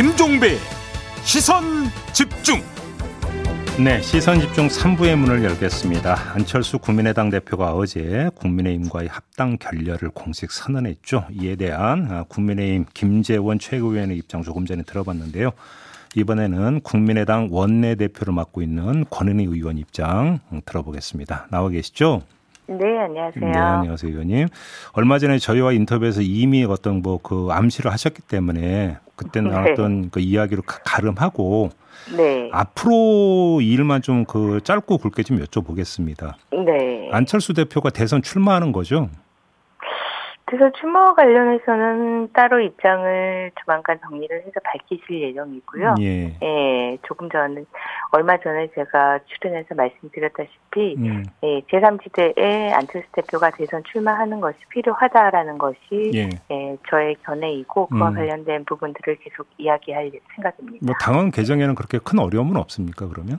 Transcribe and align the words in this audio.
김종배 0.00 0.56
시선 1.24 1.62
집중 2.14 2.62
네, 3.78 4.00
시선 4.00 4.40
집중 4.40 4.66
3부의 4.66 5.14
문을 5.14 5.44
열겠습니다. 5.44 6.32
안철수 6.32 6.78
국민의당 6.78 7.28
대표가 7.28 7.74
어제 7.74 8.30
국민의힘과의 8.36 9.08
합당 9.08 9.58
결렬을 9.58 10.08
공식 10.14 10.52
선언했죠. 10.52 11.26
이에 11.32 11.54
대한 11.54 12.10
아, 12.10 12.22
국민의힘 12.22 12.86
김재원 12.94 13.58
최고위원의 13.58 14.16
입장 14.16 14.42
조금 14.42 14.64
전에 14.64 14.84
들어봤는데요. 14.84 15.50
이번에는 16.16 16.80
국민의당 16.80 17.48
원내대표를 17.50 18.32
맡고 18.32 18.62
있는 18.62 19.04
권은희 19.10 19.44
의원 19.44 19.76
입장 19.76 20.40
들어보겠습니다. 20.64 21.48
나와 21.50 21.68
계시죠? 21.68 22.22
네, 22.70 22.98
안녕하세요. 23.00 23.44
네, 23.44 23.58
안녕하세요, 23.58 24.12
의원님. 24.12 24.46
얼마 24.92 25.18
전에 25.18 25.38
저희와 25.38 25.72
인터뷰에서 25.72 26.20
이미 26.22 26.64
어떤 26.64 27.02
뭐 27.02 27.18
그 27.22 27.48
암시를 27.50 27.90
하셨기 27.92 28.22
때문에 28.22 28.96
그때 29.16 29.40
네. 29.40 29.50
나왔던 29.50 30.10
그 30.10 30.20
이야기로 30.20 30.62
가- 30.62 30.78
가름하고 30.84 31.70
네. 32.16 32.48
앞으로 32.52 33.58
이 33.60 33.72
일만 33.72 34.02
좀 34.02 34.24
그 34.24 34.60
짧고 34.62 34.98
굵게 34.98 35.22
좀 35.24 35.38
여쭤보겠습니다. 35.42 36.34
네. 36.52 37.08
안철수 37.12 37.52
대표가 37.54 37.90
대선 37.90 38.22
출마하는 38.22 38.70
거죠? 38.72 39.10
그래서 40.50 40.68
추모 40.80 41.14
관련해서는 41.14 42.32
따로 42.32 42.58
입장을 42.58 43.52
조만간 43.54 44.00
정리를 44.00 44.36
해서 44.40 44.52
밝히실 44.64 45.22
예정이고요. 45.22 45.94
예. 46.00 46.36
예, 46.42 46.98
조금 47.06 47.30
전, 47.30 47.64
얼마 48.10 48.36
전에 48.36 48.68
제가 48.74 49.20
출연해서 49.26 49.76
말씀드렸다시피, 49.76 50.96
음, 50.98 51.22
예, 51.44 51.60
제3지대에 51.70 52.72
안철수 52.72 53.06
대표가 53.12 53.50
대선 53.50 53.84
출마하는 53.84 54.40
것이 54.40 54.58
필요하다라는 54.70 55.58
것이, 55.58 56.10
예. 56.14 56.30
예, 56.50 56.76
저의 56.88 57.14
견해이고, 57.24 57.86
그와 57.86 58.08
음. 58.08 58.14
관련된 58.16 58.64
부분들을 58.64 59.18
계속 59.20 59.46
이야기할 59.56 60.10
생각입니다. 60.34 60.84
뭐 60.84 60.96
당원 61.00 61.30
개정에는 61.30 61.76
그렇게 61.76 61.98
큰 61.98 62.18
어려움은 62.18 62.56
없습니까? 62.56 63.06
그러면? 63.06 63.38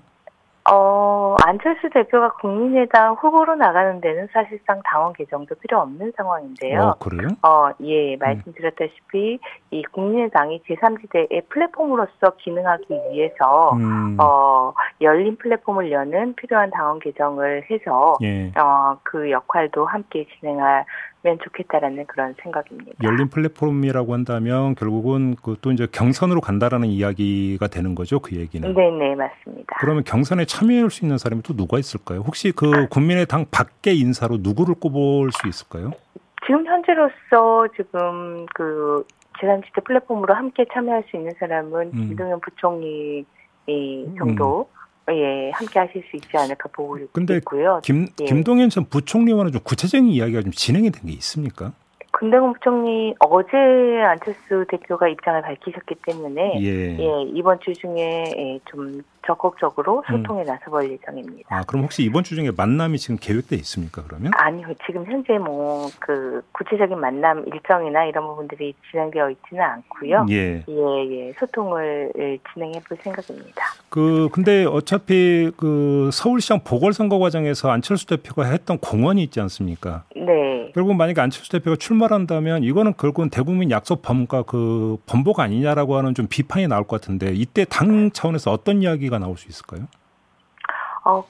어, 0.70 1.36
안철수 1.44 1.90
대표가 1.90 2.34
국민의당 2.34 3.14
후보로 3.16 3.56
나가는 3.56 4.00
데는 4.00 4.28
사실상 4.32 4.82
당원 4.86 5.14
개정도 5.14 5.56
필요 5.56 5.80
없는 5.80 6.14
상황인데요. 6.16 6.82
어, 6.82 6.96
그래요? 7.00 7.30
어, 7.42 7.72
예, 7.82 8.16
말씀드렸다시피 8.18 9.40
이 9.72 9.84
국민의당이 9.92 10.62
제3지대의 10.68 11.50
플랫폼으로서 11.50 12.36
기능하기 12.38 12.88
위해서 13.12 13.74
음, 13.74 14.18
어, 14.20 14.74
열린 15.02 15.36
플랫폼을 15.38 15.92
여는 15.92 16.36
필요한 16.36 16.70
당원 16.70 17.00
개정을 17.00 17.66
해서 17.72 18.18
예. 18.22 18.52
어, 18.56 18.98
그 19.02 19.32
역할도 19.32 19.86
함께 19.86 20.28
진행하 20.40 20.84
면 21.24 21.38
좋겠다라는 21.44 22.06
그런 22.08 22.34
생각입니다. 22.42 22.92
열린 23.04 23.30
플랫폼이라고 23.30 24.14
한다면 24.14 24.74
결국은 24.76 25.36
그또 25.36 25.72
이제 25.72 25.88
경선으로 25.92 26.42
간다라는 26.42 26.88
이야기가 26.88 27.68
되는 27.68 27.94
거죠. 27.94 28.20
그 28.20 28.36
얘기는. 28.36 28.74
네, 28.74 28.92
네, 28.92 29.16
맞습니다. 29.16 29.76
그러면 29.80 30.04
경선에 30.04 30.46
참여할 30.46 30.90
수 30.90 31.06
있는 31.06 31.18
사람이 31.18 31.44
또 31.44 31.56
누가 31.56 31.78
있을까요? 31.78 32.22
혹시 32.22 32.52
그 32.52 32.88
국민의당 32.90 33.46
밖의 33.52 34.00
인사로 34.00 34.38
누구를 34.42 34.76
꼽을 34.76 35.32
수 35.32 35.48
있을까요? 35.48 35.92
지금 36.46 36.66
현재로서 36.66 37.68
지금 37.76 38.48
그 38.56 39.06
제3지대 39.40 39.84
플랫폼으로 39.84 40.34
함께 40.34 40.66
참여할 40.74 41.04
수 41.10 41.18
있는 41.18 41.32
사람은 41.40 41.92
음. 41.94 42.08
김동연 42.08 42.42
부총리 42.42 43.26
이 43.68 44.06
정도 44.18 44.68
예 45.14 45.52
함께 45.54 45.80
하실 45.80 46.04
수 46.10 46.16
있지 46.18 46.30
않을까 46.38 46.70
보고 46.74 46.98
근데 47.12 47.38
있고요. 47.38 47.80
김 47.84 48.08
예. 48.22 48.26
김동연 48.26 48.70
전 48.70 48.86
부총리와는 48.86 49.52
좀 49.52 49.62
구체적인 49.64 50.08
이야기가 50.08 50.42
좀 50.42 50.52
진행이 50.52 50.90
된 50.92 51.06
게 51.08 51.14
있습니까? 51.14 51.74
금대건 52.22 52.54
부총리 52.54 53.16
어제 53.20 53.58
안철수 54.06 54.64
대표가 54.70 55.08
입장을 55.08 55.42
밝히셨기 55.42 55.96
때문에 56.06 56.62
예. 56.62 56.98
예 57.00 57.24
이번 57.34 57.60
주 57.62 57.74
중에 57.74 58.26
예, 58.38 58.60
좀 58.66 59.02
적극적으로 59.26 60.04
음. 60.08 60.18
소통에 60.18 60.44
나서볼 60.44 60.92
예정입니다. 60.92 61.56
아 61.56 61.64
그럼 61.66 61.84
혹시 61.84 62.04
이번 62.04 62.24
주 62.24 62.36
중에 62.36 62.52
만남이 62.56 63.00
지금 63.00 63.18
계획돼 63.20 63.56
있습니까? 63.58 64.04
그러면? 64.04 64.32
아니요, 64.36 64.68
지금 64.86 65.04
현재 65.06 65.40
뭐 65.40 65.90
그 66.00 66.42
구체적인 66.52 67.00
만남 67.00 67.46
일정이나 67.48 68.06
이런 68.06 68.28
부분들이 68.28 68.74
진행되어 68.90 69.30
있지는 69.32 69.64
않고요. 69.64 70.26
예. 70.30 70.64
예, 70.68 71.10
예, 71.10 71.34
소통을 71.40 72.12
예, 72.18 72.38
진행해 72.54 72.80
볼 72.88 72.98
생각입니다. 73.02 73.64
그 73.90 74.30
근데 74.32 74.66
어차피 74.66 75.52
그 75.58 76.10
서울시장 76.12 76.62
보궐선거 76.64 77.20
과정에서 77.20 77.70
안철수 77.70 78.08
대표가 78.08 78.46
했던 78.46 78.78
공언이 78.78 79.24
있지 79.24 79.40
않습니까? 79.40 80.04
네. 80.16 80.51
결국 80.74 80.96
만약에 80.96 81.20
안철수 81.20 81.52
대표가 81.52 81.76
출마를 81.78 82.16
한다면 82.16 82.64
이거는 82.64 82.94
결국은 82.98 83.30
대국민 83.30 83.72
약속 83.72 84.02
범과 84.02 84.44
그 84.44 84.98
범복 85.06 85.40
아니냐라고 85.40 85.96
하는 85.96 86.14
좀 86.14 86.28
비판이 86.30 86.68
나올 86.68 86.86
것 86.86 87.02
같은데 87.02 87.32
이때 87.34 87.66
당 87.66 88.12
차원에서 88.12 88.52
어떤 88.52 88.82
이야기가 88.82 89.20
나올 89.20 89.38
수 89.38 89.48
있을까요? 89.48 89.88
어, 91.04 91.24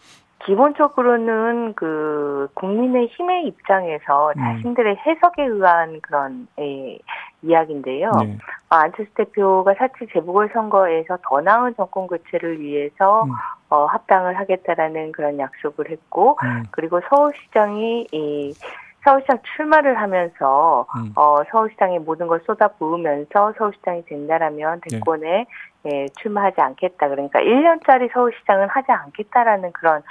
기본적으로는 0.45 1.73
그 1.75 2.47
국민의 2.55 3.07
힘의 3.07 3.47
입장에서 3.47 4.33
음. 4.35 4.41
자신들의 4.41 4.97
해석에 5.05 5.43
의한 5.43 6.01
그런 6.01 6.47
예, 6.59 6.97
이야기인데요. 7.43 8.11
네. 8.23 8.37
어, 8.69 8.75
안철수 8.75 9.13
대표가 9.13 9.73
사실 9.77 10.07
재보궐선거에서 10.13 11.17
더 11.23 11.41
나은 11.41 11.75
정권 11.75 12.07
교체를 12.07 12.59
위해서 12.59 13.23
음. 13.23 13.31
어, 13.69 13.85
합당을 13.85 14.37
하겠다라는 14.39 15.11
그런 15.11 15.39
약속을 15.39 15.89
했고 15.89 16.37
음, 16.43 16.63
그리고 16.71 17.01
서울시장이 17.09 18.07
이 18.11 18.53
서울시장 19.03 19.39
출마를 19.55 19.99
하면서 19.99 20.85
음. 20.95 21.11
어, 21.15 21.37
서울시장에 21.51 21.99
모든 21.99 22.27
걸 22.27 22.39
쏟아부으면서 22.45 23.53
서울시장이 23.57 24.05
된다라면 24.05 24.81
네. 24.81 24.97
대권에 24.97 25.45
예, 25.87 26.05
출마하지 26.21 26.61
않겠다. 26.61 27.09
그러니까 27.09 27.39
1년짜리 27.39 28.11
서울시장은 28.13 28.67
하지 28.69 28.91
않겠다라는 28.91 29.71
그런 29.71 30.03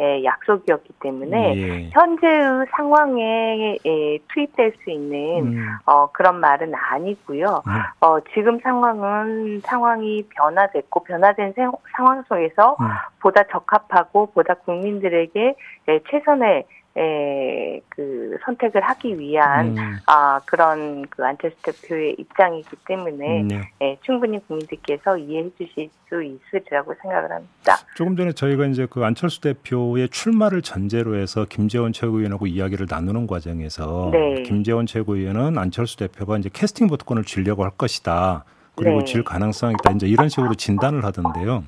예, 0.00 0.22
약속이었기 0.24 0.92
때문에 1.00 1.56
예. 1.56 1.90
현재의 1.90 2.66
상황에 2.70 3.78
예, 3.84 4.18
투입될 4.32 4.72
수 4.82 4.90
있는 4.90 5.46
음, 5.56 5.68
어, 5.84 6.10
그런 6.12 6.38
말은 6.40 6.72
아니고요. 6.74 7.62
음. 7.66 7.72
어, 8.00 8.20
지금 8.32 8.60
상황은 8.60 9.60
상황이 9.64 10.24
변화됐고 10.36 11.02
변화된 11.02 11.52
세- 11.54 11.66
상황 11.96 12.22
속에서 12.22 12.76
음. 12.80 12.86
보다 13.20 13.42
적합하고 13.50 14.26
보다 14.32 14.54
국민들에게 14.54 15.54
예, 15.88 16.00
최선의 16.10 16.64
예, 16.98 17.80
그 17.88 18.36
선택을 18.44 18.80
하기 18.82 19.18
위한 19.18 19.78
음, 19.78 19.96
아, 20.06 20.40
그런 20.44 21.06
그 21.08 21.24
안철수 21.24 21.56
대표의 21.62 22.16
입장이기 22.18 22.76
때문에 22.86 23.42
네. 23.44 23.60
예, 23.80 23.96
충분히 24.02 24.44
국민들께서 24.46 25.16
이해해 25.16 25.48
주실 25.56 25.90
수 26.08 26.22
있으리라고 26.22 26.94
생각을 27.00 27.30
합니다. 27.30 27.76
조금 27.94 28.16
전에 28.16 28.32
저희가 28.32 28.66
이제 28.66 28.86
그 28.90 29.04
안철수 29.04 29.40
대표의 29.40 30.08
출마를 30.08 30.62
전제로 30.62 31.14
해서 31.14 31.44
김재원 31.48 31.92
최고위원하고 31.92 32.48
이야기를 32.48 32.86
나누는 32.90 33.28
과정에서 33.28 34.10
네. 34.12 34.42
김재원 34.42 34.86
최고위원은 34.86 35.56
안철수 35.56 35.98
대표가 35.98 36.36
이제 36.38 36.50
캐스팅 36.52 36.88
보트권을 36.88 37.24
쥐려고 37.24 37.62
할 37.62 37.70
것이다. 37.70 38.44
그리고 38.74 38.98
네. 39.00 39.04
질 39.04 39.22
가능성이 39.22 39.74
있다. 39.74 39.92
이제 39.92 40.06
이런 40.06 40.28
식으로 40.28 40.54
진단을 40.54 41.04
하던데요. 41.04 41.64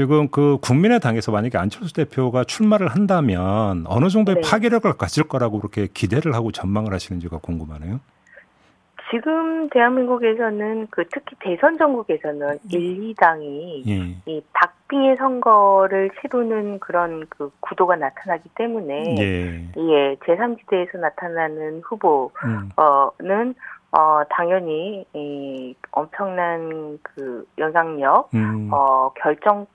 지금 0.00 0.28
그 0.30 0.56
국민의당에서 0.62 1.30
만약에 1.30 1.58
안철수 1.58 1.92
대표가 1.92 2.44
출마를 2.44 2.88
한다면 2.88 3.84
어느 3.86 4.08
정도의 4.08 4.36
네. 4.36 4.40
파괴력을 4.42 4.90
가질 4.94 5.24
거라고 5.24 5.58
그렇게 5.58 5.88
기대를 5.92 6.34
하고 6.34 6.52
전망을 6.52 6.94
하시는지가 6.94 7.40
궁금하네요. 7.42 8.00
지금 9.10 9.68
대한민국에서는 9.68 10.86
그 10.88 11.04
특히 11.12 11.36
대선 11.40 11.76
전국에서는 11.76 12.60
1, 12.70 13.14
2당이 13.14 13.88
예. 13.88 14.16
이 14.24 14.42
박빙의 14.54 15.16
선거를 15.18 16.10
치르는 16.20 16.78
그런 16.78 17.26
그 17.28 17.50
구도가 17.60 17.96
나타나기 17.96 18.48
때문에 18.54 19.16
예. 19.18 19.68
예, 19.76 20.16
제3지대에서 20.24 20.98
나타나는 20.98 21.82
후보는 21.84 22.30
음. 22.44 23.54
어 23.92 24.22
당연히 24.30 25.04
이 25.12 25.74
엄청난 25.90 26.98
그 27.02 27.44
영향력 27.58 28.30
음. 28.34 28.70
어 28.72 29.12
결정 29.20 29.66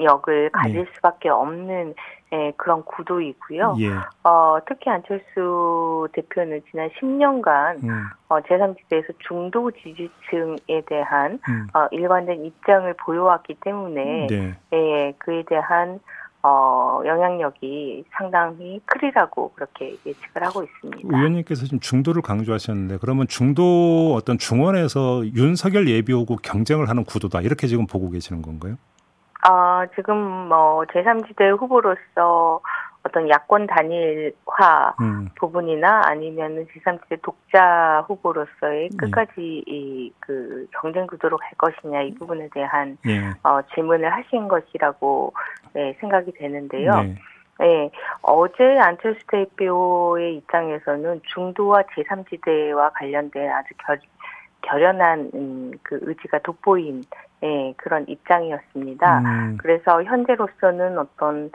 력을 0.00 0.50
가질 0.50 0.84
네. 0.84 0.90
수밖에 0.94 1.28
없는 1.28 1.94
예, 2.32 2.52
그런 2.56 2.84
구도이고요. 2.84 3.76
예. 3.80 3.90
어 4.22 4.58
특히 4.66 4.88
안철수 4.88 6.08
대표는 6.12 6.62
지난 6.70 6.88
10년간 6.90 7.82
음. 7.82 8.04
어 8.28 8.40
제3지대에서 8.40 9.14
중도 9.26 9.70
지지층에 9.72 10.82
대한 10.86 11.40
음. 11.48 11.66
어 11.74 11.88
일관된 11.90 12.44
입장을 12.44 12.92
보여왔기 12.94 13.56
때문에 13.60 14.28
네. 14.28 14.54
예, 14.72 15.12
그에 15.18 15.42
대한 15.48 15.98
어, 16.42 17.02
영향력이 17.04 18.04
상당히 18.12 18.80
크리라고 18.86 19.52
그렇게 19.52 19.96
예측을 20.06 20.42
하고 20.42 20.62
있습니다. 20.62 21.16
의원님께서 21.16 21.64
지금 21.66 21.80
중도를 21.80 22.22
강조하셨는데 22.22 22.96
그러면 22.98 23.26
중도 23.28 24.14
어떤 24.14 24.38
중원에서 24.38 25.26
윤석열 25.34 25.86
예비오고 25.88 26.36
경쟁을 26.36 26.88
하는 26.88 27.04
구도다 27.04 27.42
이렇게 27.42 27.66
지금 27.66 27.86
보고 27.86 28.10
계시는 28.10 28.40
건가요? 28.40 28.76
아, 29.42 29.86
지금 29.94 30.16
뭐 30.48 30.84
제3지대 30.84 31.56
후보로서 31.58 32.60
어떤 33.02 33.28
야권 33.30 33.66
단일화 33.66 34.94
음. 35.00 35.30
부분이나 35.36 36.02
아니면 36.04 36.66
제3지대 36.66 37.20
독자 37.22 38.04
후보로서의 38.06 38.90
네. 38.90 38.96
끝까지 38.96 39.64
이그 39.66 40.66
경쟁 40.80 41.06
구도로 41.06 41.38
갈 41.38 41.50
것이냐 41.56 42.02
이 42.02 42.14
부분에 42.14 42.48
대한 42.52 42.98
네. 43.04 43.30
어, 43.42 43.62
질문을 43.74 44.12
하신 44.12 44.48
것이라고 44.48 45.32
네, 45.72 45.96
생각이 46.00 46.32
되는데요. 46.32 46.92
네. 47.02 47.14
네, 47.60 47.90
어제 48.22 48.64
안철수 48.78 49.20
대표의 49.26 50.36
입장에서는 50.36 51.20
중도와 51.34 51.82
제3지대와 51.94 52.92
관련된 52.94 53.50
아주 53.50 53.68
결, 53.84 54.00
결연한 54.62 55.30
음, 55.34 55.72
그 55.82 55.98
의지가 56.00 56.38
돋보인 56.38 57.04
예, 57.42 57.74
그런 57.76 58.04
입장이었습니다. 58.08 59.18
음. 59.20 59.56
그래서 59.58 60.02
현재로서는 60.02 60.98
어떤 60.98 61.50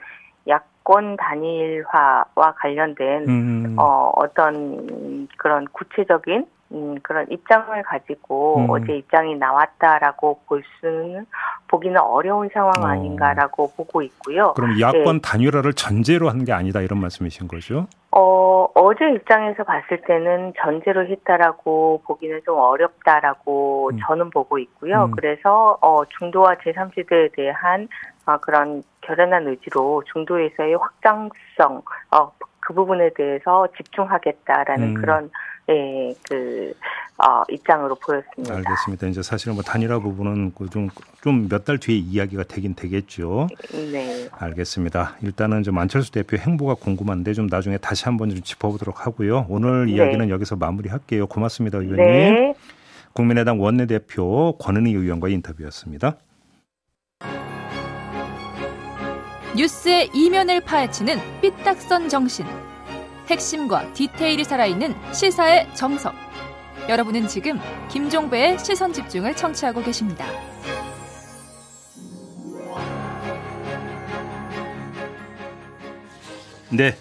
야권 0.86 1.18
단일화와 1.18 2.54
관련된 2.58 3.28
음. 3.28 3.76
어, 3.80 4.12
어떤 4.16 5.28
그런 5.38 5.66
구체적인 5.72 6.46
음, 6.72 6.96
그런 7.04 7.28
입장을 7.30 7.82
가지고 7.84 8.58
음. 8.60 8.70
어제 8.70 8.98
입장이 8.98 9.36
나왔다라고 9.36 10.42
볼 10.48 10.64
수는 10.80 11.26
보기는 11.68 12.00
어려운 12.00 12.50
상황 12.54 12.72
어. 12.84 12.88
아닌가라고 12.88 13.72
보고 13.76 14.02
있고요. 14.04 14.54
그럼 14.54 14.80
야권 14.80 15.16
네. 15.16 15.22
단일화를 15.22 15.74
전제로 15.74 16.30
한 16.30 16.44
게 16.46 16.54
아니다 16.54 16.82
이런 16.82 17.00
말씀이신 17.02 17.48
거죠? 17.48 17.88
어, 18.12 18.68
어제 18.76 19.12
입장에서 19.12 19.64
봤을 19.64 20.02
때는 20.02 20.54
전제로 20.62 21.06
했다라고 21.08 22.02
보기는 22.06 22.42
좀 22.46 22.58
어렵다라고 22.60 23.90
음. 23.94 23.98
저는 24.08 24.30
보고 24.30 24.58
있고요. 24.60 25.06
음. 25.06 25.12
그래서 25.12 25.78
어, 25.81 26.04
중도와 26.20 26.56
제3지대에 26.56 27.31
대한 27.36 27.88
어, 28.25 28.38
그런 28.38 28.83
결연한 29.01 29.48
의지로 29.48 30.04
중도에서의 30.12 30.75
확장성, 30.75 31.81
어, 32.12 32.31
그 32.60 32.74
부분에 32.74 33.12
대해서 33.16 33.68
집중하겠다라는 33.77 34.88
음. 34.88 34.94
그런 34.95 35.30
예, 35.69 36.13
그 36.30 36.74
어, 37.18 37.44
입장으로 37.50 37.95
보였습니다. 37.95 38.56
알겠습니다. 38.56 39.07
이제 39.07 39.22
사실은 39.24 39.56
뭐 39.56 39.63
단일화 39.63 40.00
부분은 40.00 40.54
그 40.54 40.69
좀좀 40.69 41.48
몇 41.50 41.63
달 41.66 41.80
뒤에 41.80 41.95
이야기가 41.98 42.44
되긴 42.44 42.75
되겠죠. 42.75 43.48
네. 43.72 44.28
알겠습니다. 44.31 45.16
일단은 45.24 45.63
좀 45.63 45.78
안철수 45.80 46.12
대표 46.12 46.38
행보가 46.38 46.75
궁금한데 46.75 47.33
좀 47.33 47.48
나중에 47.48 47.78
다시 47.78 48.06
한번 48.06 48.30
좀 48.30 48.42
짚어보도록 48.42 49.06
하고요. 49.07 49.48
오늘 49.50 49.86
네. 49.88 49.94
이야기는 49.94 50.30
여기서 50.30 50.56
마무리할게요. 50.56 51.25
고맙습니다, 51.28 51.80
의원님. 51.80 51.98
네. 52.06 52.54
국민의당 53.13 53.60
원내대표 53.62 54.57
권은희 54.60 54.94
의원과 54.94 55.30
인터뷰였습니다. 55.30 56.18
뉴스의 59.56 60.10
이면을 60.13 60.60
파헤치는 60.60 61.18
삐딱선 61.42 62.10
정신. 62.10 62.46
핵심과 63.28 63.94
디테일이 63.94 64.44
살아있는 64.44 64.94
시사의 65.13 65.74
정석. 65.74 66.13
여러분은 66.90 67.28
지금 67.30 67.60
김종배의 67.90 68.60
시선 68.60 68.92
집중을 68.92 69.34
청취하고 69.36 69.81
계십니다. 69.81 70.25
네. 76.69 76.98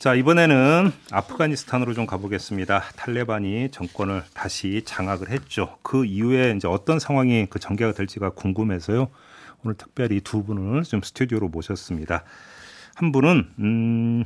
자, 0.00 0.14
이번에는 0.14 0.92
아프가니스탄으로 1.12 1.94
좀 1.94 2.06
가보겠습니다. 2.06 2.82
탈레반이 2.96 3.70
정권을 3.70 4.24
다시 4.34 4.82
장악을 4.84 5.30
했죠. 5.30 5.78
그 5.82 6.04
이후에 6.04 6.54
이제 6.56 6.66
어떤 6.66 6.98
상황이 6.98 7.46
그 7.48 7.60
전개가 7.60 7.92
될지가 7.92 8.30
궁금해서요. 8.30 9.08
오늘 9.64 9.76
특별히 9.76 10.20
두 10.20 10.42
분을 10.44 10.82
좀 10.84 11.00
스튜디오로 11.02 11.48
모셨습니다. 11.48 12.24
한 12.94 13.12
분은 13.12 13.48
음 13.60 14.24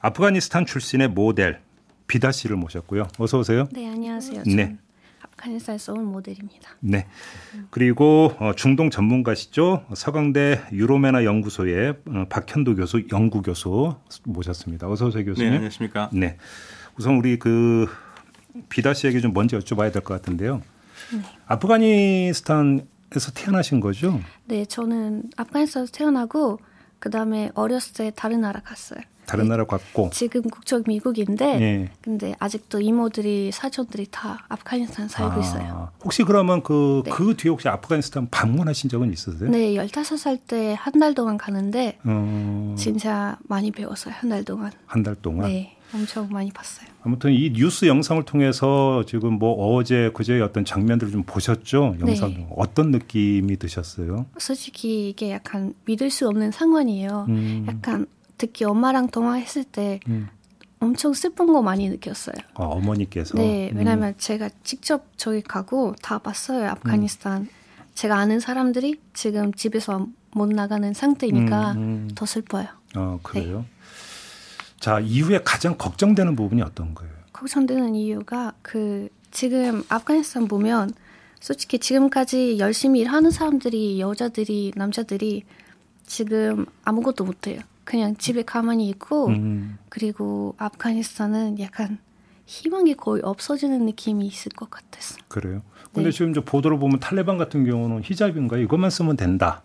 아프가니스탄 0.00 0.66
출신의 0.66 1.08
모델 1.08 1.60
비다 2.06 2.32
씨를 2.32 2.56
모셨고요. 2.56 3.08
어서 3.18 3.38
오세요. 3.38 3.68
네, 3.72 3.88
안녕하세요. 3.88 4.44
네. 4.46 4.76
아프가니스탄에서 5.20 5.92
온 5.94 6.04
모델입니다. 6.06 6.70
네. 6.80 7.06
그리고 7.70 8.32
어, 8.38 8.52
중동 8.54 8.88
전문가시죠. 8.90 9.84
서강대 9.94 10.62
유로메나 10.72 11.24
연구소의 11.24 11.96
어, 12.06 12.24
박현도 12.30 12.76
교수 12.76 13.04
연구 13.12 13.42
교수 13.42 13.96
모셨습니다. 14.24 14.88
어서 14.88 15.06
오세요, 15.06 15.24
교수님. 15.24 15.50
네, 15.50 15.56
안녕하십니까? 15.56 16.10
네. 16.12 16.38
우선 16.96 17.16
우리 17.16 17.38
그 17.38 17.88
비다 18.68 18.94
씨에게 18.94 19.20
좀 19.20 19.32
먼저 19.34 19.58
여쭤봐야 19.58 19.92
될 19.92 20.02
것 20.02 20.14
같은데요. 20.14 20.62
네. 21.12 21.22
아프가니스탄 21.46 22.86
에서 23.14 23.30
태어나신 23.32 23.80
거죠? 23.80 24.20
네, 24.46 24.64
저는 24.66 25.24
아프가니스탄에서 25.36 25.92
태어나고 25.92 26.58
그다음에 26.98 27.50
어렸을 27.54 27.94
때 27.94 28.12
다른 28.14 28.40
나라 28.42 28.60
갔어요. 28.60 29.00
다른 29.24 29.46
나라 29.48 29.66
갔고 29.66 30.08
지금 30.14 30.40
국적 30.42 30.84
미국인데 30.86 31.60
예. 31.60 31.90
근데 32.00 32.34
아직도 32.38 32.80
이모들이 32.80 33.52
사촌들이 33.52 34.06
다 34.10 34.38
아프가니스탄 34.48 35.08
살고 35.08 35.32
아, 35.32 35.38
있어요. 35.38 35.90
혹시 36.02 36.22
그러면 36.22 36.62
그그 36.62 37.02
네. 37.04 37.10
그 37.10 37.36
뒤에 37.36 37.50
혹시 37.50 37.68
아프가니스탄 37.68 38.28
방문하신 38.30 38.88
적은 38.88 39.12
있으세요? 39.12 39.50
네, 39.50 39.74
15살 39.74 40.38
때 40.46 40.74
한 40.76 40.98
달 40.98 41.14
동안 41.14 41.36
가는데 41.36 41.98
어... 42.04 42.74
진짜 42.78 43.36
많이 43.48 43.70
배웠어요. 43.70 44.14
한 44.16 44.30
달 44.30 44.44
동안. 44.44 44.72
한 44.86 45.02
달 45.02 45.14
동안. 45.14 45.48
네. 45.48 45.76
엄청 45.94 46.28
많이 46.30 46.50
봤어요. 46.50 46.88
아무튼 47.02 47.32
이 47.32 47.50
뉴스 47.52 47.86
영상을 47.86 48.22
통해서 48.24 49.04
지금 49.06 49.34
뭐 49.34 49.74
어제 49.74 50.10
그제 50.14 50.40
어떤 50.40 50.64
장면들을 50.64 51.12
좀 51.12 51.22
보셨죠? 51.22 51.96
영상 52.00 52.34
네. 52.34 52.46
어떤 52.56 52.90
느낌이 52.90 53.56
드셨어요? 53.56 54.26
솔직히 54.38 55.08
이게 55.08 55.30
약간 55.32 55.74
믿을 55.86 56.10
수 56.10 56.28
없는 56.28 56.50
상황이에요. 56.50 57.26
음. 57.28 57.66
약간 57.68 58.06
특히 58.36 58.64
엄마랑 58.64 59.08
통화했을 59.08 59.64
때 59.64 60.00
음. 60.08 60.28
엄청 60.80 61.12
슬픈 61.12 61.46
거 61.46 61.62
많이 61.62 61.88
느꼈어요. 61.88 62.36
아, 62.54 62.64
어머니께서? 62.64 63.36
네, 63.36 63.70
음. 63.72 63.78
왜냐면 63.78 64.10
음. 64.10 64.14
제가 64.18 64.48
직접 64.62 65.06
저기 65.16 65.40
가고 65.42 65.94
다 66.02 66.18
봤어요. 66.18 66.68
아프가니스탄. 66.68 67.42
음. 67.42 67.48
제가 67.94 68.16
아는 68.16 68.38
사람들이 68.38 69.00
지금 69.12 69.52
집에서 69.52 70.06
못 70.30 70.48
나가는 70.48 70.92
상태니까 70.92 71.72
음, 71.72 71.78
음. 71.78 72.10
더 72.14 72.26
슬퍼요. 72.26 72.66
아, 72.94 73.18
그래요? 73.22 73.64
네. 73.68 73.77
자, 74.80 75.00
이후에 75.00 75.40
가장 75.44 75.76
걱정되는 75.76 76.36
부분이 76.36 76.62
어떤 76.62 76.94
거예요? 76.94 77.12
걱정되는 77.32 77.94
이유가 77.94 78.52
그 78.62 79.08
지금 79.30 79.84
아프가니스탄 79.88 80.48
보면 80.48 80.92
솔직히 81.40 81.78
지금까지 81.78 82.58
열심히 82.58 83.00
일하는 83.00 83.30
사람들이 83.30 84.00
여자들이 84.00 84.72
남자들이 84.76 85.44
지금 86.04 86.66
아무것도 86.84 87.24
못해요. 87.24 87.60
그냥 87.84 88.16
집에 88.16 88.42
가만히 88.42 88.88
있고 88.90 89.28
음. 89.28 89.78
그리고 89.88 90.54
아프가니스탄은 90.58 91.58
약간 91.60 91.98
희망이 92.46 92.94
거의 92.94 93.22
없어지는 93.22 93.84
느낌이 93.86 94.26
있을 94.26 94.52
것 94.52 94.70
같았어. 94.70 95.18
그래요. 95.28 95.62
근데 95.92 96.10
네. 96.10 96.16
지금 96.16 96.34
저 96.34 96.40
보도를 96.42 96.78
보면 96.78 97.00
탈레반 97.00 97.38
같은 97.38 97.64
경우는 97.64 98.02
히잡인가 98.04 98.56
이것만 98.58 98.90
쓰면 98.90 99.16
된다. 99.16 99.62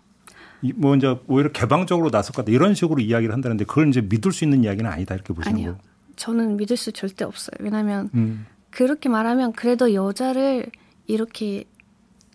뭐 0.75 0.95
이제 0.95 1.17
오히려 1.27 1.51
개방적으로 1.51 2.09
나설 2.09 2.33
것 2.33 2.45
같다 2.45 2.51
이런 2.51 2.73
식으로 2.73 3.01
이야기를 3.01 3.33
한다는데 3.33 3.65
그걸 3.65 3.89
이제 3.89 4.01
믿을 4.01 4.31
수 4.31 4.43
있는 4.43 4.63
이야기는 4.63 4.89
아니다 4.89 5.15
이렇게 5.15 5.33
보시는 5.33 5.57
거예요? 5.57 5.77
저는 6.15 6.57
믿을 6.57 6.77
수 6.77 6.91
절대 6.91 7.25
없어요. 7.25 7.55
왜냐하면 7.59 8.09
음. 8.13 8.45
그렇게 8.69 9.09
말하면 9.09 9.53
그래도 9.53 9.93
여자를 9.93 10.67
이렇게 11.07 11.65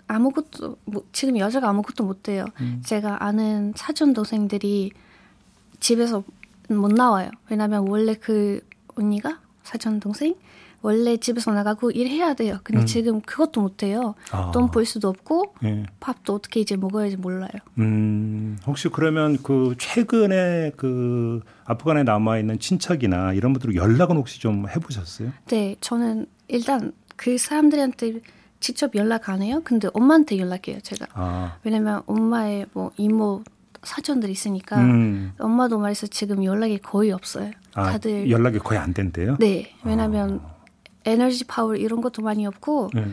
아무것도 0.07 0.77
뭐 0.85 1.05
지금 1.13 1.39
여자가 1.39 1.69
아무것도 1.69 2.05
못해요. 2.05 2.45
음. 2.61 2.83
제가 2.85 3.25
아는 3.25 3.73
사촌 3.77 4.13
동생들이 4.13 4.91
집에서 5.81 6.25
못 6.69 6.93
나와요. 6.93 7.31
왜냐면 7.51 7.87
원래 7.89 8.15
그 8.15 8.61
언니가 8.95 9.41
사촌 9.63 10.01
동생 10.01 10.35
원래 10.81 11.17
집에서 11.17 11.53
나가고 11.53 11.91
일해야 11.91 12.35
돼요. 12.35 12.59
근데 12.63 12.83
음. 12.83 12.87
지금 12.87 13.21
그것도 13.21 13.61
못 13.61 13.83
해요. 13.83 14.15
아. 14.31 14.51
돈벌 14.53 14.85
수도 14.87 15.09
없고 15.09 15.55
예. 15.65 15.85
밥도 16.01 16.35
어떻게 16.35 16.61
이제 16.61 16.77
먹어야지 16.77 17.17
몰라요. 17.17 17.51
음, 17.79 18.59
혹시 18.67 18.89
그러면 18.89 19.39
그 19.43 19.75
최근에 19.79 20.73
그 20.77 21.41
아프간에 21.65 22.05
남아 22.05 22.39
있는 22.39 22.59
친척이나 22.59 23.33
이런 23.33 23.53
분들 23.53 23.75
연락은 23.75 24.17
혹시 24.17 24.41
좀 24.41 24.69
해보셨어요? 24.69 25.33
네, 25.47 25.77
저는 25.81 26.27
일단 26.47 26.93
그 27.17 27.39
사람들한테 27.39 28.21
직접 28.61 28.95
연락 28.95 29.29
안 29.29 29.43
해요. 29.43 29.61
근데 29.65 29.89
엄마한테 29.93 30.39
연락해요, 30.39 30.81
제가. 30.81 31.07
아. 31.15 31.57
왜냐면 31.65 32.03
엄마의 32.07 32.67
뭐 32.73 32.93
이모 32.97 33.43
사촌들 33.83 34.29
있으니까 34.31 34.81
음. 34.81 35.33
엄마도 35.39 35.79
말해서 35.79 36.07
지금 36.09 36.45
연락이 36.45 36.79
거의 36.79 37.13
없어요. 37.13 37.51
아, 37.75 37.93
다들 37.93 38.31
연락이 38.31 38.59
거의 38.59 38.79
안 38.81 38.93
된대요? 38.93 39.37
네, 39.39 39.73
왜냐하면 39.85 40.41
아. 40.45 40.58
에너지 41.05 41.45
파워 41.47 41.75
이런 41.75 42.01
것도 42.01 42.23
많이 42.23 42.47
없고 42.47 42.91
네. 42.95 43.07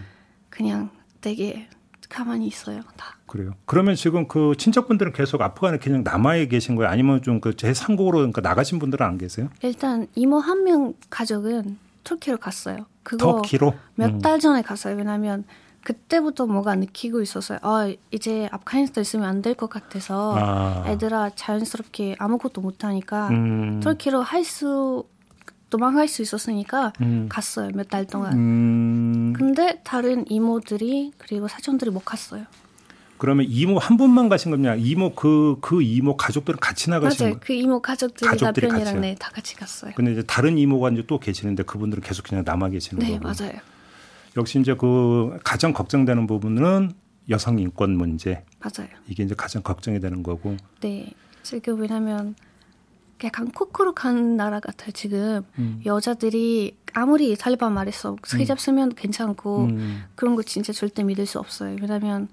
그냥 0.49 0.89
되게 1.21 1.67
가만히 2.09 2.47
있어요 2.47 2.81
다. 2.97 3.17
그래요. 3.27 3.53
그러면 3.65 3.95
지금 3.95 4.27
그 4.27 4.53
친척분들은 4.57 5.11
계속 5.13 5.41
아프간에 5.41 5.77
그냥 5.79 6.03
남아 6.03 6.35
계신 6.45 6.75
거예요? 6.75 6.89
아니면 6.91 7.21
좀 7.21 7.41
그제 7.41 7.73
상국으로 7.73 8.19
그러니까 8.19 8.41
나가신 8.41 8.77
분들은 8.79 9.05
안 9.05 9.17
계세요? 9.17 9.49
일단 9.63 10.07
이모 10.15 10.37
한 10.39 10.63
명 10.63 10.93
가족은 11.09 11.77
터키로 12.03 12.37
갔어요. 12.37 12.85
그거 13.03 13.37
터키로 13.37 13.73
몇달 13.95 14.35
음. 14.35 14.39
전에 14.39 14.61
갔어요. 14.61 14.95
왜냐하면 14.95 15.43
그때부터 15.83 16.45
뭐가 16.47 16.75
느끼고 16.75 17.21
있었어요. 17.21 17.59
아 17.61 17.91
이제 18.11 18.47
아프가니스탄 18.51 19.01
있으면 19.01 19.27
안 19.27 19.41
될 19.41 19.55
것 19.55 19.69
같아서 19.69 20.35
아. 20.37 20.83
애들아 20.87 21.31
자연스럽게 21.35 22.15
아무것도 22.19 22.61
못하니까 22.61 23.29
음. 23.29 23.79
터키로 23.83 24.21
할 24.21 24.43
수 24.43 25.05
도망갈 25.75 26.07
수 26.07 26.21
있었으니까 26.21 26.93
음. 27.01 27.27
갔어요 27.29 27.69
몇 27.73 27.89
달 27.89 28.05
동안. 28.07 28.33
음. 28.33 29.33
근데 29.33 29.81
다른 29.83 30.25
이모들이 30.29 31.11
그리고 31.17 31.47
사촌들이 31.47 31.91
못 31.91 32.03
갔어요. 32.05 32.45
그러면 33.17 33.45
이모 33.49 33.77
한 33.77 33.95
분만 33.97 34.27
가신 34.29 34.51
겁니까? 34.51 34.75
이모 34.75 35.13
그그 35.13 35.57
그 35.61 35.81
이모 35.81 36.17
가족들은 36.17 36.59
같이 36.59 36.89
나가신 36.89 37.17
거예요? 37.17 37.29
맞아요. 37.33 37.39
그 37.45 37.53
이모 37.53 37.81
가족들이, 37.81 38.29
가족들이 38.29 38.67
남편이랑 38.67 39.01
네, 39.01 39.15
다 39.19 39.29
같이 39.33 39.55
갔어요. 39.55 39.91
근데 39.95 40.11
이제 40.13 40.23
다른 40.23 40.57
이모가 40.57 40.89
이제 40.91 41.03
또 41.07 41.19
계시는데 41.19 41.63
그분들은 41.63 42.01
계속 42.03 42.23
그냥 42.25 42.43
남아 42.45 42.69
계시는 42.69 42.99
네, 43.05 43.17
거고. 43.17 43.31
네, 43.31 43.43
맞아요. 43.45 43.59
역시 44.37 44.59
이제 44.59 44.75
그 44.75 45.37
가장 45.43 45.71
걱정되는 45.73 46.27
부분은 46.27 46.91
여성 47.29 47.59
인권 47.59 47.95
문제. 47.97 48.43
맞아요. 48.59 48.89
이게 49.07 49.23
이제 49.23 49.33
가장 49.35 49.61
걱정이 49.63 49.99
되는 49.99 50.21
거고. 50.23 50.57
네. 50.81 51.09
지금 51.43 51.79
왜냐면 51.79 52.35
약간 53.23 53.49
코크룩한 53.49 54.35
나라 54.35 54.59
같아요. 54.59 54.91
지금 54.91 55.43
음. 55.57 55.81
여자들이 55.85 56.75
아무리 56.93 57.35
탈리반 57.35 57.73
말했어 57.73 58.15
스잡 58.25 58.55
음. 58.55 58.57
쓰면 58.57 58.95
괜찮고 58.95 59.65
음. 59.65 60.03
그런 60.15 60.35
거 60.35 60.43
진짜 60.43 60.73
절대 60.73 61.03
믿을 61.03 61.25
수 61.25 61.39
없어요. 61.39 61.77
왜냐면 61.81 62.27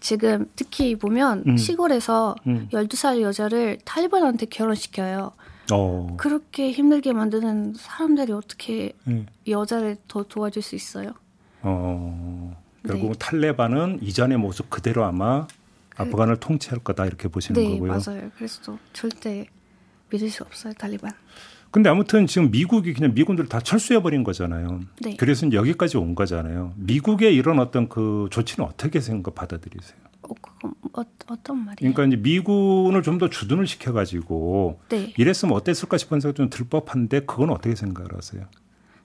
지금 0.00 0.46
특히 0.56 0.96
보면 0.96 1.44
음. 1.46 1.56
시골에서 1.56 2.34
음. 2.46 2.68
12살 2.72 3.20
여자를 3.20 3.78
탈리반한테 3.84 4.46
결혼시켜요. 4.46 5.32
어. 5.72 6.16
그렇게 6.18 6.72
힘들게 6.72 7.12
만드는 7.12 7.74
사람들이 7.74 8.32
어떻게 8.32 8.92
음. 9.06 9.26
여자를 9.48 9.96
더 10.08 10.24
도와줄 10.24 10.62
수 10.62 10.74
있어요? 10.74 11.12
어, 11.62 12.54
결국 12.86 13.12
네. 13.12 13.18
탈레반은 13.18 14.00
이전의 14.02 14.36
모습 14.38 14.68
그대로 14.68 15.04
아마 15.04 15.46
그, 15.88 16.02
아프간을 16.02 16.36
통치할 16.36 16.80
거다 16.80 17.06
이렇게 17.06 17.28
보시는 17.28 17.60
네, 17.60 17.70
거고요. 17.70 17.92
맞아요. 17.92 18.30
그래서 18.36 18.78
절대 18.92 19.46
믿을 20.14 20.30
수 20.30 20.44
없어요, 20.44 20.72
탈리반. 20.74 21.12
근데 21.70 21.90
아무튼 21.90 22.26
지금 22.28 22.52
미국이 22.52 22.94
그냥 22.94 23.14
미군들 23.14 23.48
다 23.48 23.58
철수해 23.58 24.00
버린 24.00 24.22
거잖아요. 24.22 24.80
네. 25.02 25.16
그래서 25.16 25.50
여기까지 25.50 25.96
온 25.96 26.14
거잖아요. 26.14 26.72
미국의 26.76 27.34
이런 27.34 27.58
어떤 27.58 27.88
그 27.88 28.28
조치는 28.30 28.68
어떻게 28.68 29.00
생각 29.00 29.34
받아들이세요? 29.34 29.98
어, 30.22 30.28
그건 30.40 30.74
어, 30.92 31.02
어떤 31.26 31.58
말이에요? 31.58 31.92
그러니까 31.92 32.04
이제 32.04 32.16
미군을 32.16 33.02
좀 33.02 33.18
더 33.18 33.28
주둔을 33.28 33.66
시켜가지고 33.66 34.80
네. 34.88 35.12
이랬으면 35.16 35.54
어땠을까 35.56 35.98
싶은 35.98 36.20
생각 36.20 36.36
좀 36.36 36.48
들법한데 36.48 37.20
그건 37.26 37.50
어떻게 37.50 37.74
생각을 37.74 38.14
하세요? 38.16 38.44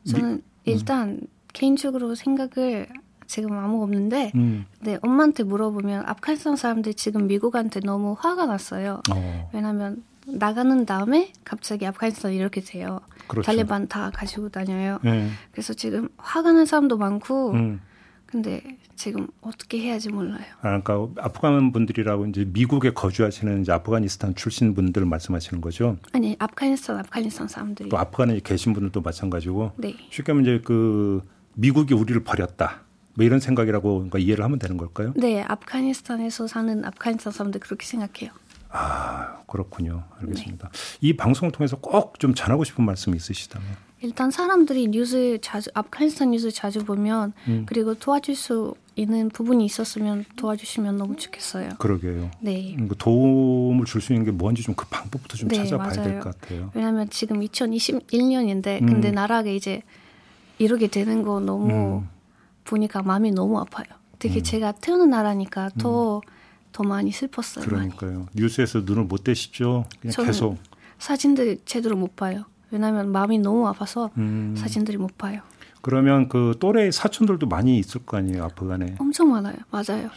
저는 0.07 0.35
미, 0.35 0.41
일단 0.71 1.09
음. 1.09 1.21
개인적으로 1.53 2.13
생각을 2.13 2.87
지금 3.25 3.53
아무 3.53 3.83
없는데, 3.83 4.31
음. 4.35 4.65
네 4.79 4.97
엄마한테 5.01 5.43
물어보면 5.43 6.05
아프가니스탄 6.05 6.55
사람들 6.55 6.93
지금 6.95 7.27
미국한테 7.27 7.79
너무 7.79 8.15
화가 8.17 8.45
났어요. 8.45 9.01
어. 9.11 9.49
왜냐하면 9.53 10.03
나가는 10.37 10.85
다음에 10.85 11.31
갑자기 11.43 11.85
아프가니스탄 11.85 12.33
이렇게 12.33 12.61
돼요. 12.61 12.99
그렇죠. 13.27 13.45
탈리반 13.45 13.87
다 13.87 14.11
가지고 14.13 14.49
다녀요. 14.49 14.99
네. 15.03 15.29
그래서 15.51 15.73
지금 15.73 16.09
화가 16.17 16.51
난 16.51 16.65
사람도 16.65 16.97
많고, 16.97 17.51
음. 17.51 17.81
근데 18.25 18.61
지금 18.95 19.27
어떻게 19.41 19.79
해야지 19.79 20.09
몰라요. 20.09 20.43
아, 20.61 20.81
그러니까 20.81 21.23
아프간 21.23 21.71
분들이라고 21.71 22.27
이제 22.27 22.45
미국에 22.45 22.91
거주하시는 22.91 23.61
이제 23.61 23.71
아프가니스탄 23.71 24.35
출신 24.35 24.75
분들 24.75 25.05
말씀하시는 25.05 25.61
거죠? 25.61 25.97
아니 26.11 26.35
아프가니스탄 26.37 26.97
아프가니스탄 26.99 27.47
사람들이 27.47 27.89
또 27.89 27.97
아프간에 27.97 28.39
계신 28.43 28.73
분들도 28.73 29.01
마찬가지고. 29.01 29.71
네. 29.77 29.95
쉽게 30.11 30.31
하면 30.31 30.43
이제 30.43 30.61
그 30.63 31.21
미국이 31.55 31.93
우리를 31.93 32.23
버렸다. 32.23 32.81
뭐 33.15 33.25
이런 33.25 33.39
생각이라고 33.39 33.95
그러니까 33.95 34.19
이해를 34.19 34.43
하면 34.43 34.59
되는 34.59 34.77
걸까요? 34.77 35.13
네, 35.15 35.41
아프가니스탄에서 35.41 36.47
사는 36.47 36.85
아프가니스탄 36.85 37.33
사람들 37.33 37.61
그렇게 37.61 37.85
생각해요. 37.85 38.31
아 38.71 39.39
그렇군요. 39.47 40.03
알겠습니다. 40.19 40.69
네. 40.69 40.77
이 41.01 41.15
방송을 41.15 41.51
통해서 41.51 41.77
꼭 41.77 42.17
좀 42.19 42.33
전하고 42.33 42.63
싶은 42.63 42.85
말씀이 42.85 43.15
있으시다면? 43.17 43.67
일단 44.01 44.31
사람들이 44.31 44.87
뉴스 44.87 45.37
자주 45.41 45.69
아프가니스탄 45.73 46.31
뉴스 46.31 46.51
자주 46.51 46.85
보면 46.85 47.33
음. 47.47 47.63
그리고 47.67 47.93
도와줄 47.95 48.35
수 48.35 48.73
있는 48.95 49.29
부분이 49.29 49.65
있었으면 49.65 50.25
도와주시면 50.37 50.97
너무 50.97 51.15
좋겠어요. 51.15 51.69
그러게요. 51.79 52.29
네. 52.41 52.75
그 52.87 52.95
도움을 52.97 53.85
줄 53.85 54.01
수 54.01 54.13
있는 54.13 54.25
게 54.25 54.31
뭔지 54.31 54.61
좀 54.63 54.75
그 54.75 54.85
방법부터 54.89 55.35
좀 55.37 55.49
네, 55.49 55.55
찾아봐야 55.57 55.91
될 56.03 56.19
것 56.19 56.39
같아요. 56.39 56.71
왜냐하면 56.73 57.09
지금 57.09 57.39
2021년인데 57.39 58.79
근데 58.85 59.09
음. 59.09 59.15
나라가 59.15 59.49
이제 59.49 59.81
이렇게 60.57 60.87
되는 60.87 61.23
거 61.23 61.39
너무 61.39 61.99
음. 61.99 62.09
보니까 62.65 63.01
마음이 63.01 63.31
너무 63.31 63.59
아파요. 63.59 63.85
특히 64.19 64.37
음. 64.39 64.43
제가 64.43 64.73
태어난 64.73 65.09
나라니까 65.11 65.69
더 65.77 66.21
더 66.71 66.83
많이 66.83 67.11
슬펐어요. 67.11 67.65
그러니까요. 67.65 68.11
많이. 68.11 68.25
뉴스에서 68.35 68.81
눈을 68.81 69.03
못 69.05 69.23
떼시죠? 69.23 69.85
계속 70.01 70.57
사진들 70.99 71.59
제대로 71.65 71.95
못 71.95 72.15
봐요. 72.15 72.45
왜냐하면 72.71 73.11
마음이 73.11 73.39
너무 73.39 73.67
아파서 73.67 74.11
음. 74.17 74.53
사진들이 74.57 74.97
못 74.97 75.17
봐요. 75.17 75.41
그러면 75.81 76.27
그 76.27 76.55
또래 76.59 76.91
사촌들도 76.91 77.47
많이 77.47 77.79
있을 77.79 78.05
거 78.05 78.17
아니에요 78.17 78.43
아프간에? 78.43 78.95
엄청 78.99 79.31
많아요. 79.31 79.55
맞아요. 79.71 80.09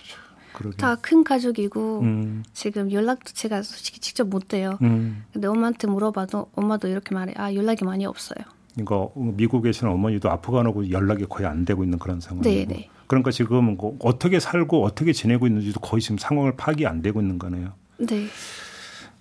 다 0.76 0.96
큰 0.96 1.24
가족이고 1.24 2.00
음. 2.02 2.44
지금 2.52 2.92
연락도 2.92 3.32
제가 3.32 3.62
솔직히 3.62 4.00
직접 4.00 4.28
못 4.28 4.52
해요. 4.54 4.76
음. 4.82 5.24
근데 5.32 5.48
엄마한테 5.48 5.86
물어봐도 5.86 6.50
엄마도 6.54 6.88
이렇게 6.88 7.14
말해. 7.14 7.32
아 7.36 7.54
연락이 7.54 7.84
많이 7.84 8.04
없어요. 8.04 8.44
그러니까 8.74 9.08
미국에 9.16 9.70
계신 9.70 9.88
어머니도 9.88 10.30
아프간하고 10.30 10.90
연락이 10.90 11.24
거의 11.26 11.46
안 11.48 11.64
되고 11.64 11.82
있는 11.84 11.98
그런 11.98 12.20
상황이고. 12.20 12.48
네, 12.48 12.64
네. 12.66 12.88
그러니까 13.12 13.30
지금 13.30 13.76
뭐 13.76 13.94
어떻게 14.00 14.40
살고 14.40 14.82
어떻게 14.86 15.12
지내고 15.12 15.46
있는지도 15.46 15.80
거의 15.80 16.00
지금 16.00 16.16
상황을 16.16 16.56
파악이 16.56 16.86
안 16.86 17.02
되고 17.02 17.20
있는 17.20 17.38
거네요. 17.38 17.74
네. 17.98 18.26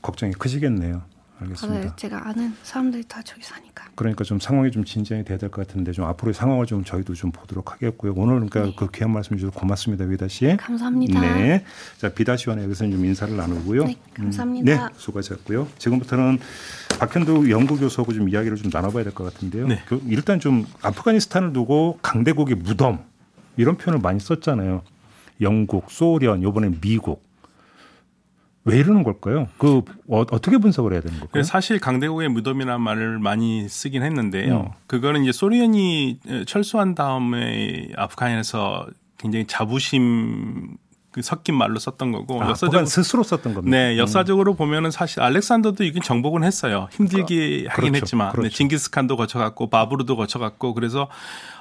걱정이 0.01 0.31
크시겠네요. 0.31 1.01
알겠습니다. 1.41 1.79
맞아요. 1.79 1.93
제가 1.97 2.29
아는 2.29 2.53
사람들이 2.63 3.03
다 3.09 3.21
저기 3.25 3.41
사니까. 3.43 3.89
그러니까 3.95 4.23
좀 4.23 4.39
상황이 4.39 4.71
좀 4.71 4.85
진정이 4.85 5.25
돼야 5.25 5.37
될 5.37 5.49
것 5.49 5.67
같은데 5.67 5.91
좀 5.91 6.05
앞으로의 6.05 6.33
상황을 6.33 6.67
좀 6.67 6.85
저희도 6.85 7.15
좀 7.15 7.31
보도록 7.33 7.73
하겠고요. 7.73 8.13
오늘 8.15 8.35
그러니까 8.35 8.61
네. 8.63 8.73
그 8.77 8.87
귀한 8.93 9.11
말씀 9.11 9.35
주셔서 9.35 9.59
고맙습니다, 9.59 10.05
비다 10.07 10.29
씨. 10.29 10.55
감사합니다. 10.57 11.19
네. 11.19 11.65
자, 11.97 12.13
비다 12.13 12.37
씨와 12.37 12.63
여기서 12.63 12.89
좀 12.89 13.03
인사를 13.03 13.35
나누고요. 13.35 13.83
네, 13.83 13.97
감사합니다. 14.13 14.71
음, 14.71 14.87
네, 14.87 14.93
수고하셨고요. 14.95 15.67
지금부터는 15.77 16.39
박현두 16.97 17.49
연구 17.51 17.77
교수하고 17.77 18.13
좀 18.13 18.29
이야기를 18.29 18.55
좀 18.55 18.69
나눠봐야 18.73 19.03
될 19.03 19.11
것 19.13 19.25
같은데요. 19.33 19.67
네. 19.67 19.81
그 19.87 20.01
일단 20.07 20.39
좀 20.39 20.65
아프가니스탄을 20.81 21.51
두고 21.51 21.99
강대국의 22.01 22.55
무덤 22.55 22.99
이런 23.61 23.77
표현을 23.77 24.01
많이 24.01 24.19
썼잖아요. 24.19 24.81
영국, 25.41 25.89
소련, 25.91 26.41
요번에 26.41 26.71
미국. 26.81 27.23
왜 28.63 28.77
이러는 28.77 29.03
걸까요? 29.03 29.47
그 29.57 29.81
어, 30.07 30.25
떻게 30.25 30.57
분석을 30.57 30.93
해야 30.93 31.01
되는 31.01 31.19
걸까요? 31.19 31.43
사실 31.43 31.79
강대국의 31.79 32.29
무덤이라는 32.29 32.79
말을 32.79 33.17
많이 33.19 33.67
쓰긴 33.67 34.03
했는데요. 34.03 34.59
음. 34.59 34.71
그거는 34.87 35.23
이제 35.23 35.31
소련이 35.31 36.19
철수한 36.45 36.93
다음에 36.93 37.89
아프간에서 37.95 38.87
굉장히 39.17 39.45
자부심 39.47 40.77
그 41.11 41.21
섞인 41.21 41.55
말로 41.55 41.77
썼던 41.77 42.13
거고 42.13 42.41
아, 42.41 42.49
역사적 42.49 42.87
스스로 42.87 43.23
썼던 43.23 43.53
겁니다. 43.53 43.77
네, 43.77 43.93
음. 43.93 43.97
역사적으로 43.97 44.53
음. 44.53 44.55
보면은 44.55 44.91
사실 44.91 45.21
알렉산더도 45.21 45.83
이긴 45.83 46.01
정복은 46.01 46.43
했어요. 46.43 46.87
힘들게 46.91 47.63
그, 47.63 47.67
하긴 47.69 47.91
그렇죠. 47.91 47.95
했지만 47.97 48.27
네, 48.27 48.31
그렇죠. 48.31 48.49
네, 48.49 48.55
징기스칸도 48.55 49.17
거쳐갔고 49.17 49.69
바브르도 49.69 50.15
거쳐갔고 50.15 50.73
그래서 50.73 51.09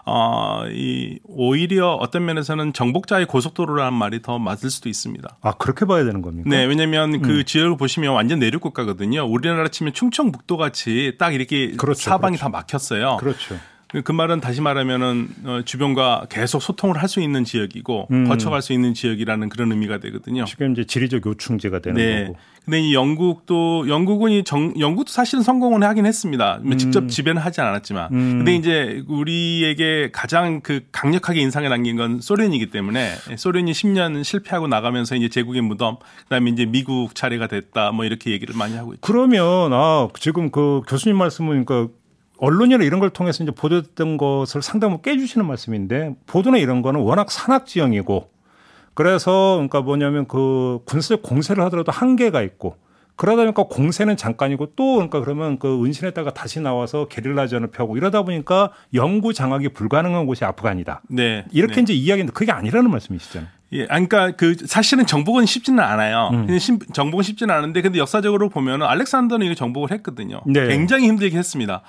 어, 0.06 0.62
이 0.70 1.18
오히려 1.24 1.94
어떤 1.94 2.24
면에서는 2.24 2.72
정복자의 2.72 3.26
고속도로라는 3.26 3.92
말이 3.92 4.22
더 4.22 4.38
맞을 4.38 4.70
수도 4.70 4.88
있습니다. 4.88 5.36
아 5.40 5.52
그렇게 5.52 5.84
봐야 5.84 6.04
되는 6.04 6.22
겁니까? 6.22 6.48
네, 6.48 6.64
왜냐하면 6.64 7.14
음. 7.14 7.22
그 7.22 7.44
지역을 7.44 7.76
보시면 7.76 8.14
완전 8.14 8.38
내륙 8.38 8.60
국가거든요. 8.60 9.24
우리나라 9.24 9.68
치면 9.68 9.94
충청북도 9.94 10.56
같이 10.56 11.16
딱 11.18 11.34
이렇게 11.34 11.72
그렇죠, 11.72 12.10
사방이 12.10 12.36
그렇죠. 12.36 12.42
다 12.44 12.48
막혔어요. 12.50 13.16
그렇죠. 13.18 13.56
그 14.04 14.12
말은 14.12 14.40
다시 14.40 14.60
말하면은 14.60 15.28
어, 15.44 15.60
주변과 15.64 16.26
계속 16.30 16.62
소통을 16.62 16.96
할 17.02 17.10
수 17.10 17.20
있는 17.20 17.42
지역이고 17.42 18.06
음. 18.12 18.28
거쳐갈 18.28 18.62
수 18.62 18.72
있는 18.72 18.94
지역이라는 18.94 19.48
그런 19.48 19.72
의미가 19.72 19.98
되거든요. 19.98 20.44
지금 20.44 20.70
이제 20.72 20.84
지리적 20.84 21.26
요충지가 21.26 21.80
되는 21.80 21.96
네. 21.96 22.26
거고. 22.26 22.38
근데 22.64 22.80
이 22.80 22.94
영국도 22.94 23.88
영국은 23.88 24.30
이 24.30 24.44
정, 24.44 24.78
영국도 24.78 25.10
사실은 25.10 25.42
성공은 25.42 25.82
하긴 25.82 26.06
했습니다. 26.06 26.60
음. 26.64 26.76
직접 26.78 27.08
지배는 27.08 27.42
하지 27.42 27.60
않았지만. 27.60 28.12
음. 28.12 28.36
근데 28.38 28.54
이제 28.54 29.02
우리에게 29.08 30.10
가장 30.12 30.60
그 30.60 30.82
강력하게 30.92 31.40
인상에 31.40 31.68
남긴 31.68 31.96
건 31.96 32.20
소련이기 32.20 32.70
때문에 32.70 33.14
소련이 33.36 33.72
10년 33.72 34.22
실패하고 34.22 34.68
나가면서 34.68 35.16
이제 35.16 35.28
제국의 35.28 35.62
무덤 35.62 35.96
그다음에 36.24 36.50
이제 36.52 36.64
미국 36.64 37.16
차례가 37.16 37.48
됐다 37.48 37.90
뭐 37.90 38.04
이렇게 38.04 38.30
얘기를 38.30 38.54
많이 38.56 38.76
하고 38.76 38.92
있죠. 38.92 39.00
그러면 39.00 39.72
아 39.72 40.06
지금 40.20 40.50
그 40.50 40.82
교수님 40.86 41.16
말씀은 41.16 41.64
그러니까 41.64 41.92
언론이나 42.40 42.84
이런 42.84 43.00
걸 43.00 43.10
통해서 43.10 43.44
이제 43.44 43.52
보도됐던 43.52 44.16
것을 44.16 44.62
상당히 44.62 44.98
깨주시는 45.02 45.46
말씀인데 45.46 46.14
보도나 46.26 46.58
이런 46.58 46.82
거는 46.82 47.00
워낙 47.00 47.30
산악 47.30 47.66
지형이고 47.66 48.30
그래서 48.94 49.54
그러니까 49.54 49.82
뭐냐면 49.82 50.26
그 50.26 50.80
군사적 50.86 51.22
공세를 51.22 51.62
하더라도 51.64 51.92
한계가 51.92 52.42
있고 52.42 52.76
그러다 53.16 53.42
보니까 53.42 53.64
공세는 53.64 54.16
잠깐이고 54.16 54.72
또 54.76 54.94
그러니까 54.94 55.20
그러면 55.20 55.58
그 55.58 55.84
은신했다가 55.84 56.32
다시 56.32 56.58
나와서 56.58 57.06
게릴라전을 57.08 57.68
펴고 57.68 57.98
이러다 57.98 58.22
보니까 58.22 58.70
영구 58.94 59.34
장악이 59.34 59.70
불가능한 59.70 60.24
곳이 60.24 60.44
아프간이다. 60.46 61.02
네. 61.10 61.44
이렇게 61.52 61.74
네. 61.76 61.80
이제 61.82 61.92
이야기인데 61.92 62.32
그게 62.32 62.50
아니라는 62.50 62.90
말씀이시잖아요. 62.90 63.50
예, 63.72 63.84
그러니까 63.84 64.32
그 64.32 64.56
사실은 64.66 65.06
정복은 65.06 65.46
쉽지는 65.46 65.84
않아요. 65.84 66.30
음. 66.32 66.58
정복은 66.92 67.22
쉽지는 67.22 67.54
않은데 67.54 67.82
근데 67.82 67.98
역사적으로 67.98 68.48
보면은 68.48 68.86
알렉산더는 68.86 69.46
이거 69.46 69.54
정복을 69.54 69.92
했거든요. 69.92 70.40
네. 70.46 70.68
굉장히 70.68 71.06
힘들게 71.06 71.36
했습니다. 71.36 71.82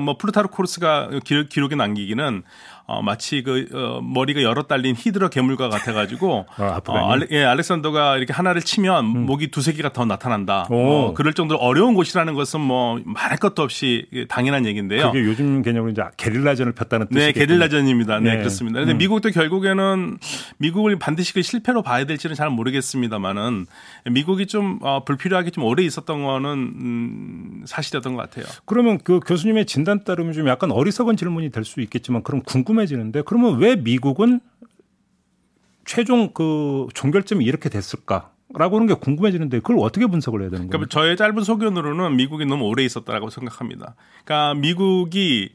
뭐 0.00 0.16
플루타르코르스가 0.18 1.10
기록, 1.24 1.72
에 1.72 1.76
남기기는 1.76 2.42
어, 2.90 3.02
마치 3.02 3.42
그 3.42 3.66
어, 3.72 4.00
머리가 4.02 4.42
여러 4.42 4.64
달린 4.64 4.94
히드라 4.98 5.28
괴물과 5.28 5.68
같아가지고 5.68 6.46
아, 6.58 6.80
어, 6.84 7.12
알레, 7.12 7.26
예, 7.30 7.44
알렉산더가 7.44 8.16
이렇게 8.16 8.32
하나를 8.32 8.62
치면 8.62 9.04
음. 9.04 9.26
목이 9.26 9.52
두세 9.52 9.72
개가 9.72 9.92
더 9.92 10.04
나타난다. 10.04 10.66
어, 10.70 11.14
그럴 11.14 11.32
정도로 11.32 11.60
어려운 11.60 11.94
곳이라는 11.94 12.34
것은 12.34 12.60
뭐 12.60 13.00
말할 13.04 13.38
것도 13.38 13.62
없이 13.62 14.06
당연한 14.28 14.66
얘기인데요. 14.66 15.12
그게 15.12 15.24
요즘 15.24 15.62
개념으로 15.62 15.92
이제 15.92 16.02
게릴라전을 16.16 16.72
폈다는 16.72 17.06
뜻이죠. 17.08 17.26
네, 17.26 17.32
게릴라전입니다. 17.32 18.18
네, 18.20 18.30
네. 18.30 18.36
그렇습니다. 18.38 18.80
근데 18.80 18.92
음. 18.92 18.98
미국도 18.98 19.30
결국에는 19.30 20.18
미국을 20.58 20.98
반드시 20.98 21.32
그 21.32 21.42
실패로 21.42 21.82
봐야 21.82 22.04
될지는 22.04 22.34
잘 22.34 22.50
모르겠습니다만은 22.50 23.66
미국이 24.10 24.46
좀 24.46 24.80
어, 24.82 25.04
불필요하게 25.04 25.50
좀 25.50 25.64
오래 25.64 25.84
있었던 25.84 26.24
거는 26.24 26.50
음, 26.52 27.62
사실이었던 27.66 28.14
것 28.16 28.22
같아요. 28.22 28.44
그러면 28.64 28.98
그 29.02 29.20
교수님의 29.20 29.66
진단 29.66 30.02
따르면 30.04 30.32
좀 30.32 30.48
약간 30.48 30.70
어리석은 30.72 31.16
질문이 31.16 31.50
될 31.50 31.60
수 31.60 31.80
있겠지만 31.82 32.22
그럼 32.22 32.40
궁금해 32.42 32.79
궁금해지는데 32.80 33.22
그러면 33.22 33.58
왜 33.58 33.76
미국은 33.76 34.40
최종 35.84 36.32
그 36.32 36.86
종결점이 36.94 37.44
이렇게 37.44 37.68
됐을까? 37.68 38.32
라고 38.52 38.76
하는 38.76 38.88
게 38.88 38.94
궁금해지는데 38.94 39.60
그걸 39.60 39.78
어떻게 39.78 40.06
분석을 40.06 40.40
해야 40.40 40.50
되는 40.50 40.66
거예요? 40.66 40.70
그러니까 40.70 40.88
저의 40.88 41.16
짧은 41.16 41.44
소견으로는 41.44 42.16
미국이 42.16 42.44
너무 42.46 42.64
오래 42.64 42.84
있었다라고 42.84 43.30
생각합니다. 43.30 43.94
그러니까 44.24 44.54
미국이 44.54 45.52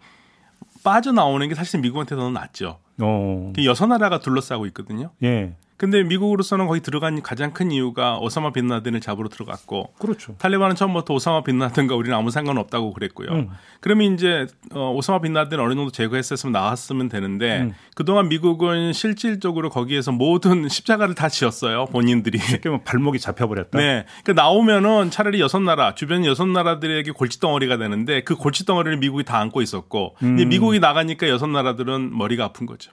빠져나오는 0.84 1.48
게 1.50 1.56
사실 1.56 1.82
미국한테 1.82 2.16
더 2.16 2.30
낫죠. 2.30 2.80
어. 3.02 3.52
그 3.54 3.66
여섯 3.66 3.88
나라가 3.88 4.20
둘러싸고 4.20 4.66
있거든요. 4.68 5.12
예. 5.24 5.56
근데 5.78 6.04
미국으로서는 6.04 6.68
거기 6.68 6.80
들어간 6.80 7.22
가장 7.22 7.52
큰 7.52 7.70
이유가 7.72 8.18
오사마 8.20 8.52
빈라덴을 8.54 9.02
잡으러 9.02 9.28
들어갔고 9.28 9.94
그렇죠. 10.00 10.36
탈레반은 10.38 10.76
처음부터 10.76 11.14
오사마 11.14 11.44
빈라덴과 11.44 11.96
우리는 11.96 12.18
아무 12.18 12.32
상관없다고 12.32 12.94
그랬고요. 12.94 13.30
음. 13.32 13.50
그러면 13.82 14.14
이제 14.14 14.48
어, 14.74 14.92
오사마 14.92 15.20
빈라덴 15.20 15.60
어느 15.60 15.76
정도 15.76 15.92
제거했었으면 15.92 16.54
나왔으면 16.54 17.10
되는데 17.10 17.62
음. 17.62 17.74
그동안 17.94 18.30
미국은 18.30 18.94
실질적으로 18.94 19.70
거기에서 19.70 20.14
모든 20.14 20.70
십자가를 20.70 21.14
다 21.14 21.28
지었어요. 21.28 21.86
본인들이. 21.88 22.38
쉽게 22.38 22.70
말 22.70 22.84
발목이 22.84 23.20
잡혀버렸다. 23.20 23.78
네. 23.78 24.06
그러니까 24.24 24.42
나오면은 24.42 25.12
차라리 25.12 25.42
여섯 25.42 25.60
나라 25.60 25.94
주변 25.94 26.26
여섯 26.26 26.46
나라들에게 26.46 27.12
골칫덩어리가 27.12 27.78
되는데 27.78 28.22
그 28.22 28.36
골칫덩어리를 28.36 28.98
미국이 28.98 29.26
다 29.26 29.40
안고 29.40 29.62
있었고 29.62 30.16
음. 30.24 30.36
미국이 30.36 30.80
나가니까 30.80 31.28
여섯 31.28 31.48
나라들은 31.48 32.18
머리가 32.18 32.46
아픈 32.46 32.66
거죠. 32.66 32.92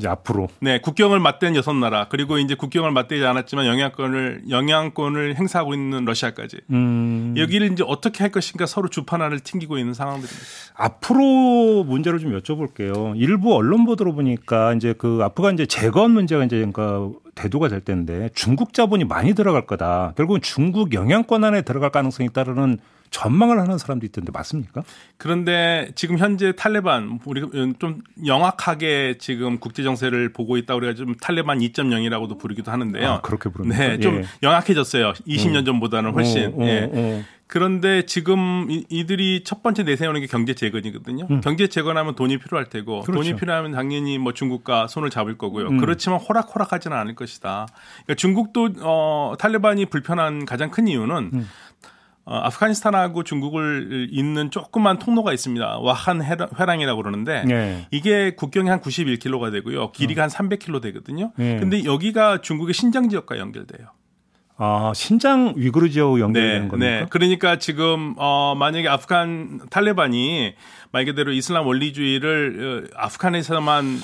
이제 0.00 0.08
앞으로 0.08 0.48
네 0.60 0.80
국경을 0.80 1.20
맞댄 1.20 1.54
여섯 1.56 1.74
나라 1.74 2.06
그리고 2.08 2.38
이제 2.38 2.54
국경을 2.54 2.90
맞대지 2.90 3.22
않았지만 3.22 3.66
영향권을 3.66 4.44
영향권을 4.48 5.36
행사하고 5.36 5.74
있는 5.74 6.06
러시아까지 6.06 6.56
음. 6.70 7.34
여기를 7.36 7.70
이제 7.72 7.84
어떻게 7.86 8.24
할 8.24 8.30
것인가 8.30 8.64
서로 8.64 8.88
주판화를 8.88 9.40
튕기고 9.40 9.76
있는 9.76 9.92
상황들입니다. 9.92 10.42
앞으로 10.74 11.84
문제를 11.84 12.18
좀 12.18 12.36
여쭤볼게요. 12.38 13.12
일부 13.16 13.54
언론 13.54 13.84
보도로 13.84 14.14
보니까 14.14 14.72
이제 14.72 14.94
그 14.96 15.20
아프간 15.22 15.54
이제 15.54 15.66
재건 15.66 16.12
문제가 16.12 16.44
이제 16.44 16.56
그러니까 16.56 17.10
대두가 17.34 17.68
될 17.68 17.82
텐데 17.82 18.30
중국 18.34 18.72
자본이 18.72 19.04
많이 19.04 19.34
들어갈 19.34 19.66
거다. 19.66 20.14
결국은 20.16 20.40
중국 20.40 20.94
영향권 20.94 21.44
안에 21.44 21.60
들어갈 21.62 21.90
가능성이 21.90 22.30
따르는 22.30 22.78
전망을 23.10 23.58
하는 23.58 23.76
사람도 23.78 24.06
있던데 24.06 24.30
맞습니까? 24.32 24.82
그런데 25.16 25.90
지금 25.94 26.18
현재 26.18 26.52
탈레반 26.52 27.18
우리가 27.24 27.48
좀 27.78 28.00
영악하게 28.24 29.16
지금 29.18 29.58
국제 29.58 29.82
정세를 29.82 30.32
보고 30.32 30.56
있다 30.56 30.74
우리가 30.76 30.94
좀 30.94 31.14
탈레반 31.16 31.58
2.0이라고도 31.58 32.38
부르기도 32.38 32.70
하는데요. 32.70 33.08
아, 33.08 33.20
그렇게 33.20 33.50
부르는 33.50 33.76
네, 33.76 33.98
좀 33.98 34.16
예. 34.16 34.24
영악해졌어요. 34.42 35.12
20년 35.26 35.58
음. 35.58 35.64
전보다는 35.64 36.12
훨씬. 36.12 36.46
어, 36.54 36.62
어, 36.62 36.66
예. 36.66 36.90
어. 36.92 37.24
그런데 37.50 38.06
지금 38.06 38.68
이들이 38.88 39.42
첫 39.44 39.60
번째 39.60 39.82
내세우는 39.82 40.20
게 40.20 40.28
경제 40.28 40.54
재건이거든요. 40.54 41.26
음. 41.28 41.40
경제 41.40 41.66
재건하면 41.66 42.14
돈이 42.14 42.38
필요할 42.38 42.66
테고 42.68 43.00
그렇죠. 43.00 43.12
돈이 43.12 43.34
필요하면 43.34 43.72
당연히 43.72 44.18
뭐 44.18 44.32
중국과 44.32 44.86
손을 44.86 45.10
잡을 45.10 45.36
거고요. 45.36 45.66
음. 45.66 45.78
그렇지만 45.78 46.20
호락호락하지는 46.20 46.96
않을 46.96 47.16
것이다. 47.16 47.66
그러니까 48.04 48.14
중국도 48.14 48.68
어 48.82 49.34
탈레반이 49.36 49.86
불편한 49.86 50.44
가장 50.44 50.70
큰 50.70 50.86
이유는 50.86 51.30
음. 51.34 51.48
어, 52.30 52.36
아프가니스탄하고 52.44 53.24
중국을 53.24 54.08
잇는 54.12 54.52
조그만 54.52 55.00
통로가 55.00 55.32
있습니다. 55.32 55.80
와한 55.80 56.22
회랑이라고 56.22 57.02
그러는데 57.02 57.42
네. 57.44 57.88
이게 57.90 58.36
국경이 58.36 58.70
한 58.70 58.80
91km가 58.80 59.50
되고요. 59.50 59.90
길이가 59.90 60.22
어. 60.22 60.28
한 60.28 60.30
300km 60.30 60.80
되거든요. 60.82 61.32
네. 61.34 61.58
근데 61.58 61.84
여기가 61.84 62.40
중국의 62.40 62.72
신장 62.72 63.08
지역과 63.08 63.38
연결돼요. 63.38 63.88
아, 64.62 64.92
신장 64.94 65.54
위구르 65.56 65.88
지역 65.88 66.20
연결되는 66.20 66.62
네, 66.64 66.68
겁니까? 66.68 67.00
네. 67.00 67.06
그러니까 67.08 67.58
지금 67.58 68.14
어 68.18 68.54
만약에 68.58 68.88
아프간 68.88 69.58
탈레반이 69.70 70.54
말 70.92 71.06
그대로 71.06 71.32
이슬람 71.32 71.66
원리주의를 71.66 72.90
어, 72.92 72.94
아프간에서만 72.94 73.98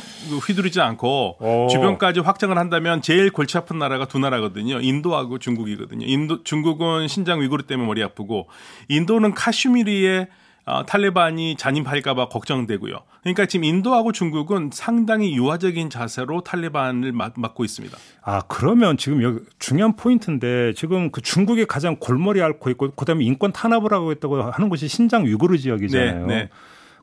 휘두르지 0.46 0.80
않고 0.80 1.36
오. 1.40 1.68
주변까지 1.68 2.20
확장을 2.20 2.56
한다면 2.56 3.02
제일 3.02 3.30
골치 3.30 3.58
아픈 3.58 3.78
나라가 3.78 4.06
두 4.06 4.18
나라거든요. 4.18 4.80
인도하고 4.80 5.38
중국이거든요. 5.38 6.06
인도 6.06 6.42
중국은 6.42 7.06
신장 7.06 7.42
위구르 7.42 7.64
때문에 7.64 7.86
머리 7.86 8.02
아프고 8.02 8.48
인도는 8.88 9.34
카슈미르의 9.34 10.28
어, 10.68 10.85
탈레반이 10.85 11.55
잔입할까봐 11.57 12.29
걱정되고요. 12.29 12.98
그러니까 13.22 13.46
지금 13.46 13.64
인도하고 13.64 14.11
중국은 14.11 14.70
상당히 14.72 15.37
유화적인 15.37 15.90
자세로 15.90 16.40
탈레반을 16.40 17.12
맡고 17.12 17.64
있습니다. 17.64 17.96
아 18.22 18.42
그러면 18.48 18.96
지금 18.96 19.22
여기 19.22 19.38
중요한 19.61 19.94
포인트인데 19.94 20.72
지금 20.74 21.12
그 21.12 21.22
중국이 21.22 21.66
가장 21.66 21.96
골머리 22.00 22.42
앓고 22.42 22.70
있고 22.70 22.90
그다음에 22.90 23.24
인권 23.24 23.52
탄압을 23.52 23.92
하고 23.92 24.11
있다고 24.11 24.42
하는 24.42 24.68
곳이 24.68 24.88
신장 24.88 25.24
위구르 25.24 25.57
지역이잖아요. 25.57 26.26
네, 26.26 26.35
네. 26.35 26.48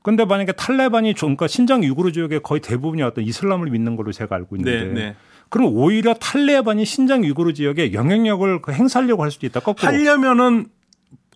근데 0.01 0.25
만약에 0.25 0.51
탈레반이 0.51 1.13
좀 1.13 1.27
그러니까 1.37 1.47
신장 1.47 1.83
위구르 1.83 2.11
지역의 2.11 2.41
거의 2.43 2.59
대부분이 2.59 3.01
어떤 3.01 3.23
이슬람을 3.23 3.69
믿는 3.69 3.95
걸로 3.95 4.11
제가 4.11 4.35
알고 4.35 4.57
있는데 4.57 4.85
네, 4.87 4.93
네. 4.93 5.15
그럼 5.47 5.73
오히려 5.73 6.13
탈레반이 6.13 6.83
신장 6.83 7.23
위구르 7.23 7.53
지역에 7.53 7.93
영향력을 7.93 8.61
그 8.61 8.73
행사하려고 8.73 9.23
할 9.23 9.31
수도 9.31 9.47
있다. 9.47 9.61
거꾸로. 9.61 9.87
하려면은 9.87 10.65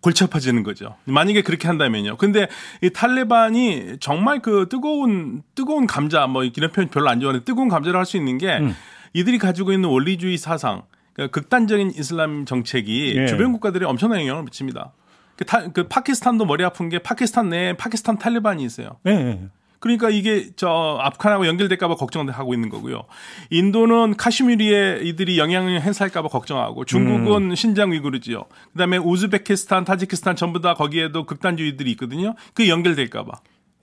골치 0.08 0.24
아파지는 0.24 0.64
거죠. 0.64 0.96
만약에 1.04 1.42
그렇게 1.42 1.68
한다면요. 1.68 2.16
근데 2.16 2.48
이 2.82 2.90
탈레반이 2.90 3.98
정말 4.00 4.40
그 4.40 4.68
뜨거운 4.70 5.42
뜨거운 5.54 5.86
감자 5.86 6.28
뭐 6.28 6.46
이런 6.46 6.72
표현 6.72 6.88
별로 6.88 7.10
안 7.10 7.20
좋아하는데 7.20 7.44
뜨거운 7.44 7.68
감자를 7.68 8.00
할 8.00 8.06
수 8.06 8.16
있는 8.16 8.38
게 8.38 8.58
음. 8.60 8.74
이들이 9.12 9.38
가지고 9.38 9.74
있는 9.74 9.90
원리주의 9.90 10.38
사상, 10.38 10.84
그러니까 11.12 11.34
극단적인 11.34 11.92
이슬람 11.98 12.46
정책이 12.46 13.16
예. 13.18 13.26
주변 13.26 13.52
국가들에 13.52 13.86
엄청난 13.86 14.22
영향을 14.22 14.44
미칩니다. 14.44 14.94
그, 15.36 15.44
타, 15.44 15.68
그 15.74 15.90
파키스탄도 15.90 16.46
머리 16.46 16.64
아픈 16.64 16.88
게 16.88 17.00
파키스탄 17.00 17.50
내에 17.50 17.74
파키스탄 17.74 18.18
탈레반이 18.18 18.64
있어요. 18.64 18.92
예. 19.08 19.42
그러니까 19.80 20.10
이게 20.10 20.50
저 20.56 20.98
아프간하고 21.02 21.48
연결될까봐 21.48 21.96
걱정하고 21.96 22.54
있는 22.54 22.70
거고요. 22.70 23.04
인도는 23.50 24.18
카슈미르에 24.18 25.02
이들이 25.04 25.38
영향을 25.38 25.82
행사할까봐 25.82 26.30
걱정하고 26.30 26.86
중국은 26.86 27.52
음. 27.52 27.56
신장 27.56 27.92
위구르지요. 27.92 28.46
그다음에 28.74 28.98
우즈베키스탄, 28.98 29.86
타지키스탄 29.86 30.36
전부 30.36 30.62
다 30.62 30.74
거기에도 30.74 31.26
극단주의들이 31.26 31.92
있거든요. 31.92 32.36
그 32.54 32.68
연결될까봐. 32.68 33.32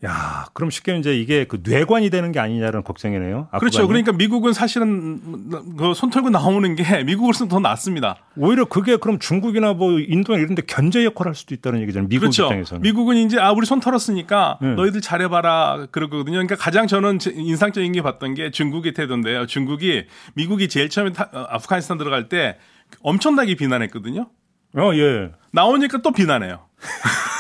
야, 0.05 0.47
그럼 0.53 0.69
쉽게 0.69 0.99
이제 0.99 1.17
이게 1.17 1.45
그 1.47 1.61
뇌관이 1.63 2.11
되는 2.11 2.31
게 2.31 2.39
아니냐는 2.39 2.83
걱정이네요. 2.85 3.49
아프간이. 3.53 3.61
그렇죠. 3.61 3.87
그러니까 3.87 4.13
미국은 4.13 4.53
사실은 4.53 5.49
그 5.79 5.95
손 5.95 6.11
털고 6.11 6.29
나오는 6.29 6.75
게 6.75 6.83
미국으로서는 7.05 7.49
더 7.49 7.59
낫습니다. 7.59 8.17
오히려 8.37 8.67
그게 8.67 8.97
그럼 8.97 9.19
중국이나 9.19 9.73
뭐 9.73 9.99
인도나 9.99 10.39
이런 10.39 10.55
데 10.57 10.63
견제 10.67 11.05
역할을 11.05 11.31
할 11.31 11.35
수도 11.35 11.55
있다는 11.55 11.81
얘기잖아요. 11.83 12.09
미국 12.09 12.21
그렇죠. 12.23 12.45
입장에서는. 12.45 12.83
미국은 12.83 13.17
이제 13.17 13.39
아, 13.39 13.53
우리 13.53 13.65
손 13.65 13.81
털었으니까 13.81 14.59
네. 14.61 14.75
너희들 14.75 15.01
잘해봐라 15.01 15.87
그러거든요. 15.91 16.35
그러니까 16.35 16.57
가장 16.57 16.87
저는 16.87 17.19
인상적인 17.33 17.93
게 17.93 18.03
봤던 18.03 18.35
게 18.35 18.51
중국의 18.51 18.93
태도인데요. 18.93 19.47
중국이 19.47 20.05
미국이 20.35 20.69
제일 20.69 20.91
처음에 20.91 21.13
타, 21.13 21.31
어, 21.33 21.47
아프가니스탄 21.49 21.97
들어갈 21.97 22.29
때 22.29 22.59
엄청나게 23.01 23.55
비난했거든요. 23.55 24.29
어, 24.77 24.91
예. 24.95 25.31
나오니까 25.53 26.03
또 26.03 26.11
비난해요. 26.11 26.67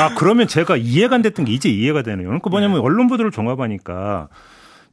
아, 0.00 0.14
그러면 0.16 0.46
제가 0.46 0.76
이해가 0.76 1.16
안 1.16 1.22
됐던 1.22 1.44
게 1.44 1.52
이제 1.52 1.68
이해가 1.68 2.02
되네요. 2.02 2.26
그러니까 2.28 2.50
뭐냐면 2.50 2.78
네. 2.78 2.82
언론 2.82 3.08
보도를 3.08 3.30
종합하니까 3.30 4.28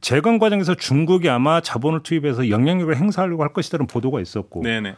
재건 0.00 0.38
과정에서 0.38 0.74
중국이 0.74 1.28
아마 1.28 1.60
자본을 1.60 2.02
투입해서 2.02 2.50
영향력을 2.50 2.94
행사하려고 2.94 3.42
할 3.42 3.52
것이라는 3.52 3.86
보도가 3.86 4.20
있었고. 4.20 4.62
네네. 4.62 4.96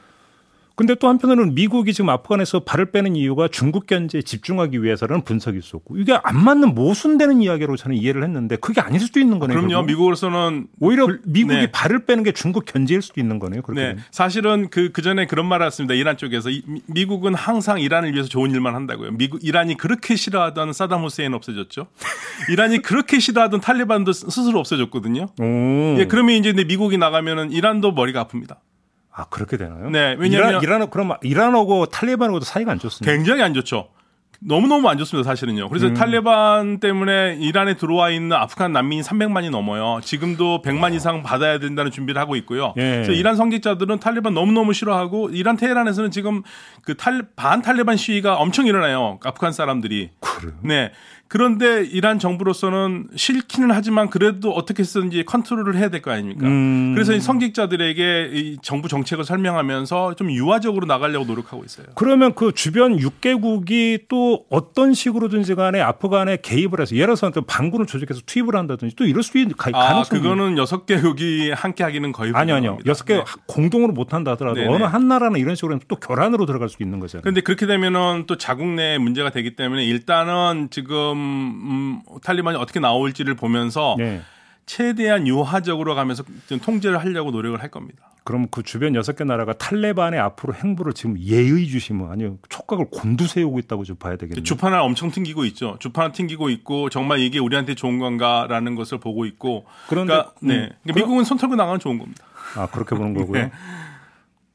근데 0.78 0.94
또 0.94 1.08
한편으로는 1.08 1.56
미국이 1.56 1.92
지금 1.92 2.08
아프간에서 2.08 2.60
발을 2.60 2.92
빼는 2.92 3.16
이유가 3.16 3.48
중국 3.48 3.88
견제에 3.88 4.22
집중하기 4.22 4.80
위해서라는 4.84 5.24
분석이 5.24 5.58
있었고 5.58 5.96
이게 5.96 6.16
안 6.22 6.36
맞는 6.44 6.76
모순되는 6.76 7.42
이야기로 7.42 7.76
저는 7.76 7.96
이해를 7.96 8.22
했는데 8.22 8.54
그게 8.54 8.80
아닐 8.80 9.00
수도 9.00 9.18
있는 9.18 9.40
거네요. 9.40 9.56
그럼요. 9.56 9.72
결국. 9.72 9.86
미국으로서는 9.88 10.68
오히려 10.78 11.06
불, 11.06 11.20
미국이 11.24 11.56
네. 11.56 11.70
발을 11.72 12.06
빼는 12.06 12.22
게 12.22 12.30
중국 12.30 12.64
견제일 12.64 13.02
수도 13.02 13.20
있는 13.20 13.40
거네요. 13.40 13.62
그렇게 13.62 13.94
네. 13.94 13.96
사실은 14.12 14.68
그, 14.70 14.92
그 14.92 15.02
전에 15.02 15.26
그런 15.26 15.46
말을 15.46 15.66
했습니다. 15.66 15.94
이란 15.94 16.16
쪽에서 16.16 16.48
이, 16.48 16.62
미국은 16.86 17.34
항상 17.34 17.80
이란을 17.80 18.12
위해서 18.12 18.28
좋은 18.28 18.52
일만 18.52 18.76
한다고요. 18.76 19.10
미국, 19.14 19.42
이란이 19.42 19.76
그렇게 19.78 20.14
싫어하던 20.14 20.72
사담 20.74 21.02
후세인 21.02 21.34
없어졌죠. 21.34 21.88
이란이 22.52 22.82
그렇게 22.82 23.18
싫어하던 23.18 23.60
탈리반도 23.60 24.12
스스로 24.12 24.60
없어졌거든요. 24.60 25.26
예, 25.98 26.06
그러면 26.06 26.36
이제 26.36 26.52
미국이 26.52 26.98
나가면은 26.98 27.50
이란도 27.50 27.90
머리가 27.90 28.26
아픕니다. 28.26 28.58
아 29.18 29.24
그렇게 29.24 29.56
되나요? 29.56 29.90
네, 29.90 30.14
왜냐하면 30.16 30.62
이란, 30.62 30.62
이란 30.62 30.90
그럼 30.90 31.10
이란하고 31.22 31.86
탈리반하고도 31.86 32.44
사이가 32.44 32.70
안 32.70 32.78
좋습니다. 32.78 33.12
굉장히 33.12 33.42
안 33.42 33.52
좋죠. 33.52 33.88
너무너무 34.40 34.88
안 34.88 34.96
좋습니다, 34.98 35.28
사실은요. 35.28 35.68
그래서 35.68 35.88
음. 35.88 35.94
탈레반 35.94 36.78
때문에 36.78 37.38
이란에 37.40 37.74
들어와 37.74 38.10
있는 38.10 38.36
아프간 38.36 38.72
난민이 38.72 39.02
300만이 39.02 39.50
넘어요. 39.50 40.00
지금도 40.04 40.62
100만 40.62 40.94
이상 40.94 41.24
받아야 41.24 41.58
된다는 41.58 41.90
준비를 41.90 42.20
하고 42.20 42.36
있고요. 42.36 42.72
예. 42.76 43.02
그래서 43.02 43.10
이란 43.10 43.34
성직자들은 43.34 43.98
탈레반 43.98 44.34
너무너무 44.34 44.72
싫어하고 44.72 45.30
이란 45.30 45.56
테헤란에서는 45.56 46.12
지금 46.12 46.44
그 46.82 46.96
탈, 46.96 47.26
반 47.34 47.62
탈레반 47.62 47.96
시위가 47.96 48.36
엄청 48.36 48.66
일어나요. 48.66 49.18
아프간 49.24 49.50
사람들이. 49.50 50.10
그래요? 50.20 50.54
네. 50.62 50.92
그런데 51.28 51.84
이란 51.84 52.18
정부로서는 52.18 53.08
싫기는 53.14 53.70
하지만 53.70 54.08
그래도 54.08 54.52
어떻게 54.52 54.82
쓰든지 54.82 55.24
컨트롤을 55.24 55.76
해야 55.76 55.90
될 55.90 55.98
거 56.00 56.10
아닙니까? 56.10 56.46
음. 56.46 56.92
그래서 56.94 57.12
이 57.12 57.20
성직자들에게 57.20 58.30
이 58.32 58.58
정부 58.62 58.88
정책을 58.88 59.24
설명하면서 59.24 60.14
좀 60.14 60.30
유화적으로 60.30 60.86
나가려고 60.86 61.26
노력하고 61.26 61.64
있어요. 61.64 61.86
그러면 61.94 62.34
그 62.34 62.52
주변 62.52 62.96
6개국이 62.98 64.04
또 64.08 64.44
어떤 64.48 64.94
식으로든지 64.94 65.54
간에 65.54 65.80
아프간에 65.80 66.38
개입을 66.40 66.80
해서 66.80 66.94
예를 66.94 67.16
들어서 67.16 67.30
방군을 67.42 67.86
조직해서 67.86 68.20
투입을 68.26 68.54
한다든지 68.56 68.96
또 68.96 69.04
이럴 69.04 69.22
수 69.22 69.38
있는 69.38 69.54
아, 69.58 69.70
가능성이 69.70 70.20
아, 70.20 70.22
그거는 70.22 70.54
6개국이 70.54 71.52
함께 71.54 71.84
하기는 71.84 72.12
거의 72.12 72.32
아니요, 72.34 72.54
아니요. 72.54 72.78
6개 72.84 73.08
네. 73.16 73.24
공동으로 73.46 73.92
못 73.92 74.14
한다 74.14 74.30
하더라도 74.32 74.60
네네. 74.60 74.72
어느 74.72 74.84
한 74.84 75.08
나라는 75.08 75.40
이런 75.40 75.54
식으로 75.56 75.78
또 75.88 75.96
결란으로 75.96 76.46
들어갈 76.46 76.68
수 76.68 76.82
있는 76.82 77.00
거잖아요. 77.00 77.22
그런데 77.22 77.40
그렇게 77.40 77.66
되면은 77.66 78.24
또 78.26 78.36
자국 78.38 78.68
내 78.68 78.98
문제가 78.98 79.30
되기 79.30 79.56
때문에 79.56 79.84
일단은 79.84 80.68
지금 80.70 81.17
음, 81.18 82.02
탈리반이 82.22 82.56
어떻게 82.58 82.80
나올지를 82.80 83.34
보면서 83.34 83.96
네. 83.98 84.22
최대한 84.66 85.26
유화적으로 85.26 85.94
가면서 85.94 86.22
좀 86.46 86.60
통제를 86.60 86.98
하려고 86.98 87.30
노력을 87.30 87.60
할 87.60 87.70
겁니다. 87.70 88.08
그럼 88.28 88.46
그 88.50 88.62
주변 88.62 88.94
여섯 88.94 89.16
개 89.16 89.24
나라가 89.24 89.54
탈레반의 89.54 90.20
앞으로 90.20 90.52
행보를 90.52 90.92
지금 90.92 91.18
예의 91.18 91.66
주시면 91.66 92.10
아니요 92.10 92.36
촉각을 92.50 92.88
곤두세우고 92.90 93.58
있다고 93.60 93.84
좀 93.84 93.96
봐야 93.96 94.16
되겠네요. 94.16 94.42
주판을 94.42 94.78
엄청 94.78 95.10
튕기고 95.10 95.46
있죠. 95.46 95.78
주판을 95.80 96.12
튕기고 96.12 96.50
있고 96.50 96.90
정말 96.90 97.20
이게 97.20 97.38
우리한테 97.38 97.74
좋은 97.74 97.98
건가라는 97.98 98.74
것을 98.74 98.98
보고 98.98 99.24
있고. 99.24 99.64
그런데 99.88 100.12
그러니까, 100.12 100.34
네. 100.40 100.54
음, 100.54 100.68
그러니까 100.82 101.00
미국은 101.00 101.24
손 101.24 101.38
털고 101.38 101.56
나가면 101.56 101.80
좋은 101.80 101.98
겁니다. 101.98 102.22
아 102.56 102.66
그렇게 102.66 102.94
보는 102.94 103.14
거고요. 103.16 103.44
네. 103.44 103.50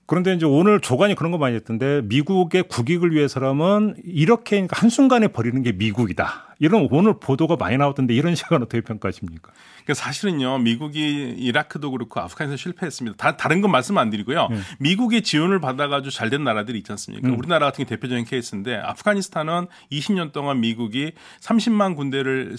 그런데 0.06 0.36
이제 0.36 0.46
오늘 0.46 0.80
조간이 0.80 1.16
그런 1.16 1.32
거 1.32 1.40
많이 1.40 1.56
했던데 1.56 2.02
미국의 2.04 2.64
국익을 2.68 3.14
위해서라면 3.14 3.96
이렇게 4.04 4.68
한순간에 4.70 5.30
버리는 5.30 5.64
게 5.64 5.72
미국이다. 5.72 6.53
이런 6.64 6.88
오늘 6.92 7.20
보도가 7.20 7.58
많이 7.58 7.76
나왔던데 7.78 8.14
이런 8.14 8.36
시각은 8.36 8.64
어떻게 8.64 8.80
평가하십니까? 8.80 9.52
그러니까 9.84 9.94
사실은요, 9.96 10.60
미국이 10.60 11.36
이라크도 11.38 11.92
그렇고 11.92 12.22
아프간에서 12.22 12.56
실패했습니다. 12.56 13.18
다, 13.18 13.36
다른 13.36 13.60
건 13.60 13.70
말씀 13.70 13.98
안 13.98 14.10
드리고요. 14.10 14.48
음. 14.50 14.64
미국의 14.80 15.24
지원을 15.24 15.60
받아가지고 15.60 16.10
잘 16.10 16.34
된 16.34 16.46
나라들이 16.46 16.78
있지 16.80 16.92
않습니까? 16.94 17.28
음. 17.28 17.38
우리나라 17.38 17.66
같은 17.68 17.84
게 17.84 17.90
대표적인 17.90 18.24
케이스인데 18.26 18.78
아프가니스탄은 18.78 19.68
20년 19.92 20.32
동안 20.32 20.62
미국이 20.62 21.12
30만 21.42 21.96
군대를 21.98 22.56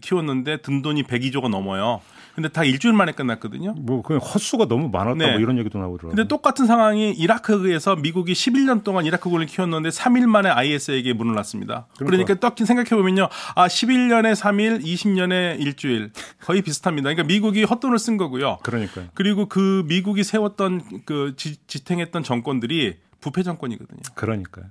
키웠는데 0.00 0.58
든 0.58 0.82
돈이 0.82 1.04
102조가 1.04 1.48
넘어요. 1.48 2.00
근데 2.34 2.48
다 2.48 2.64
일주일 2.64 2.92
만에 2.94 3.12
끝났거든요. 3.12 3.74
뭐 3.78 4.02
그냥 4.02 4.20
헛수가 4.20 4.66
너무 4.66 4.88
많았다 4.88 5.14
네. 5.14 5.30
뭐 5.30 5.40
이런 5.40 5.56
얘기도 5.58 5.78
나오더라고요. 5.78 6.16
근데 6.16 6.26
똑같은 6.26 6.66
상황이 6.66 7.12
이라크에서 7.12 7.94
미국이 7.94 8.32
11년 8.32 8.82
동안 8.82 9.06
이라크군을 9.06 9.46
키웠는데 9.46 9.90
3일 9.90 10.26
만에 10.26 10.50
IS에게 10.50 11.12
문을 11.12 11.34
놨습니다. 11.34 11.86
그러니까, 11.96 12.24
그러니까 12.24 12.34
떡 12.40 12.58
생각해 12.58 12.90
보면요. 12.90 13.28
아 13.54 13.66
11년에 13.66 14.34
3일, 14.34 14.82
20년에 14.84 15.60
일주일 15.60 16.10
거의 16.40 16.62
비슷합니다. 16.62 17.08
그러니까 17.08 17.24
미국이 17.24 17.64
헛돈을 17.64 17.98
쓴 17.98 18.16
거고요. 18.16 18.58
그러니까요. 18.62 19.06
그리고 19.14 19.46
그 19.46 19.84
미국이 19.86 20.24
세웠던 20.24 21.04
그 21.04 21.34
지, 21.36 21.56
지탱했던 21.66 22.22
정권들이 22.22 22.96
부패 23.20 23.42
정권이거든요. 23.42 24.00
그러니까요. 24.14 24.66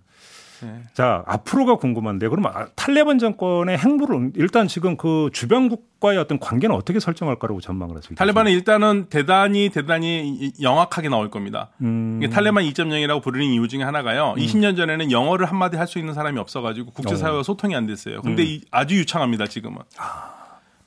네. 0.63 0.81
자, 0.93 1.23
앞으로가 1.27 1.75
궁금한데 1.75 2.27
그럼 2.27 2.45
아, 2.47 2.67
탈레반 2.75 3.19
정권의 3.19 3.77
행보를 3.77 4.31
일단 4.35 4.67
지금 4.67 4.97
그 4.97 5.29
주변 5.33 5.69
국과의 5.69 6.17
어떤 6.17 6.39
관계는 6.39 6.75
어떻게 6.75 6.99
설정할 6.99 7.37
거라고 7.37 7.61
전망을 7.61 7.95
하세요? 7.95 8.15
탈레반은 8.15 8.51
일단은 8.51 9.05
대단히 9.09 9.69
대단히 9.69 10.51
영악하게 10.61 11.09
나올 11.09 11.29
겁니다. 11.29 11.69
음. 11.81 12.19
탈레반 12.31 12.63
2.0이라고 12.65 13.21
부르는 13.21 13.45
이유 13.45 13.67
중에 13.67 13.83
하나가요. 13.83 14.33
음. 14.37 14.41
20년 14.41 14.75
전에는 14.75 15.11
영어를 15.11 15.45
한마디 15.45 15.77
할 15.77 15.83
수 15.87 15.99
있는 15.99 16.13
사람이 16.13 16.39
없어가지고 16.39 16.91
국제사회와 16.91 17.41
어. 17.41 17.43
소통이 17.43 17.75
안 17.75 17.85
됐어요. 17.85 18.21
근데 18.21 18.43
음. 18.43 18.61
아주 18.71 18.95
유창합니다 18.95 19.45
지금은. 19.47 19.79
아. 19.97 20.31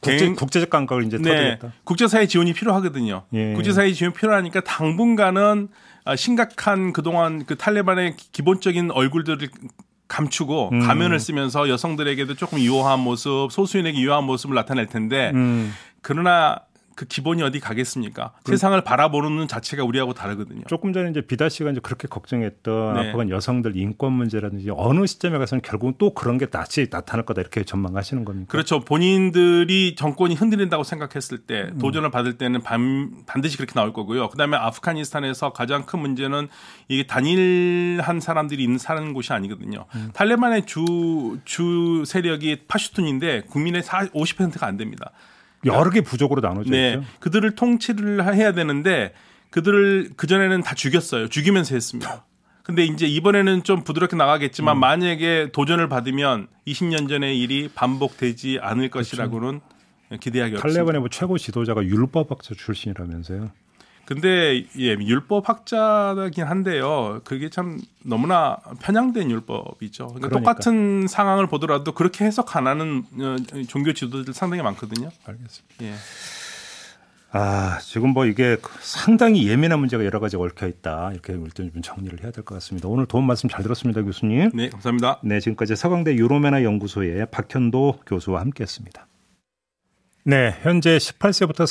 국제, 0.01 0.29
국제적 0.33 0.71
감각을 0.71 1.05
이제 1.05 1.19
네. 1.19 1.31
터지겠다. 1.31 1.73
국제사회 1.85 2.27
지원이 2.27 2.53
필요하거든요. 2.53 3.25
예. 3.33 3.53
국제사회 3.55 3.93
지원이 3.93 4.15
필요하니까 4.15 4.61
당분간은 4.61 5.69
아, 5.71 5.96
심각한 6.15 6.93
그동안 6.93 7.45
그 7.47 7.57
탈레반의 7.57 8.17
기본적인 8.33 8.91
얼굴들을 8.93 9.49
감추고 10.09 10.71
음. 10.73 10.81
가면을 10.81 11.19
쓰면서 11.19 11.69
여성들에게도 11.69 12.35
조금 12.35 12.61
유효한 12.61 13.01
모습, 13.01 13.51
소수인에게 13.51 13.99
유효한 13.99 14.25
모습을 14.25 14.55
나타낼 14.55 14.87
텐데 14.87 15.33
음. 15.35 15.75
그러나 16.03 16.61
그 16.97 17.05
기본이 17.05 17.43
어디 17.43 17.61
가겠습니까? 17.61 18.33
그, 18.43 18.53
세상을 18.53 18.81
바라보는 18.81 19.37
눈 19.37 19.47
자체가 19.47 19.85
우리하고 19.85 20.15
다르거든요. 20.15 20.63
조금 20.67 20.95
전에 20.95 21.11
이제 21.11 21.21
비다 21.21 21.51
씨가 21.51 21.71
이제 21.71 21.81
그렇게 21.81 22.09
걱정했던 22.09 22.95
네. 22.95 23.09
아프간 23.09 23.29
여성들 23.29 23.77
인권 23.77 24.15
문제라든지 24.15 24.71
어느 24.75 25.07
시점에 25.07 25.37
가서는 25.37 25.61
결국은 25.61 25.95
또 25.99 26.15
그런 26.15 26.39
게 26.39 26.47
다시 26.47 26.89
나타날 26.91 27.27
거다 27.27 27.43
이렇게 27.43 27.65
전망하시는 27.65 28.25
겁니까? 28.25 28.51
그렇죠. 28.51 28.81
본인들이 28.81 29.95
정권이 29.95 30.37
흔들린다고 30.37 30.85
생각했을 30.85 31.39
때 31.41 31.69
음. 31.71 31.79
도전을 31.79 32.11
받을 32.11 32.39
때는 32.39 32.63
반, 32.63 33.13
반드시 33.27 33.59
그렇게 33.59 33.75
나올 33.75 33.93
거고요. 33.93 34.31
그다음에 34.31 34.57
아프가니스탄에서 34.57 35.53
가장 35.53 35.85
큰 35.85 35.99
문제는 35.99 36.49
이게 36.89 37.07
단일한 37.07 38.21
사람들이 38.21 38.63
있는 38.63 38.79
사는 38.79 39.13
곳이 39.13 39.35
아니거든요. 39.35 39.85
음. 39.95 40.11
탈레반의 40.15 40.65
주, 40.65 41.39
주 41.45 42.05
세력이 42.07 42.63
파슈툰인데 42.69 43.43
국민의 43.51 43.83
50%가 43.83 44.67
안 44.67 44.79
됩니다. 44.79 45.13
여러 45.65 45.91
개 45.91 46.01
부족으로 46.01 46.41
나눠져 46.41 46.71
네. 46.71 46.95
있죠. 46.95 47.05
그들을 47.21 47.51
통치를 47.55 48.35
해야 48.35 48.53
되는데 48.53 49.13
그들을 49.51 50.11
그 50.17 50.27
전에는 50.27 50.63
다 50.63 50.75
죽였어요. 50.75 51.29
죽이면서 51.29 51.75
했습니다. 51.75 52.27
근데 52.63 52.85
이제 52.85 53.07
이번에는 53.07 53.63
좀 53.63 53.85
부드럽게 53.85 54.17
나가겠지만 54.17 54.77
음. 54.77 54.81
만약에 54.81 55.51
도전을 55.53 55.89
받으면 55.89 56.49
20년 56.67 57.09
전의 57.09 57.41
일이 57.41 57.71
반복되지 57.73 58.59
않을 58.61 58.91
것이라고는 58.91 59.61
그렇죠. 60.09 60.21
기대하기 60.21 60.55
어렵습니다. 60.55 60.75
탈레반의 60.75 61.01
뭐 61.01 61.09
최고 61.09 61.39
지도자가 61.39 61.85
율법학자 61.85 62.55
출신이라면서요. 62.57 63.51
근데 64.07 64.65
예, 64.79 64.91
율법 64.93 65.49
학자긴 65.49 66.45
한데요. 66.45 67.21
그게 67.25 67.51
참 67.51 67.79
너무나 68.05 68.57
편향된 68.81 69.31
율법이죠. 69.31 70.07
그러니까, 70.07 70.29
그러니까. 70.29 70.39
똑같은 70.53 71.07
상황을 71.09 71.49
보더라도 71.49 71.93
그렇게 71.93 72.25
해석 72.25 72.57
안 72.57 72.67
하는 72.69 73.05
어, 73.21 73.37
종교 73.69 73.93
지도자들 73.93 74.33
상당히 74.33 74.63
많거든요. 74.63 75.11
알겠습니다. 75.27 75.75
예. 75.83 75.95
아, 77.33 77.79
지금 77.83 78.11
뭐 78.11 78.25
이게 78.25 78.57
상당히 78.81 79.47
예민한 79.49 79.81
문제가 79.81 80.05
여러 80.05 80.21
가지 80.21 80.37
얽혀 80.37 80.69
있다. 80.69 81.11
이렇게 81.13 81.35
일단 81.35 81.71
좀 81.73 81.83
정리를 81.83 82.23
해야 82.23 82.31
될 82.31 82.45
것 82.45 82.55
같습니다. 82.55 82.89
오늘 82.89 83.05
도움 83.07 83.27
말씀 83.27 83.49
잘 83.49 83.63
들었습니다, 83.63 84.01
교수님. 84.03 84.53
네, 84.55 84.71
감사합니다. 84.71 85.19
네, 85.23 85.41
지금까지 85.41 85.77
서강대 85.77 86.15
유로메나 86.15 86.63
연구소의 86.63 87.27
박현도 87.31 88.01
교수와 88.07 88.41
함께 88.41 88.63
했습니다. 88.63 89.07
네, 90.29 90.57
현재 90.63 90.97
18세부터 90.97 91.69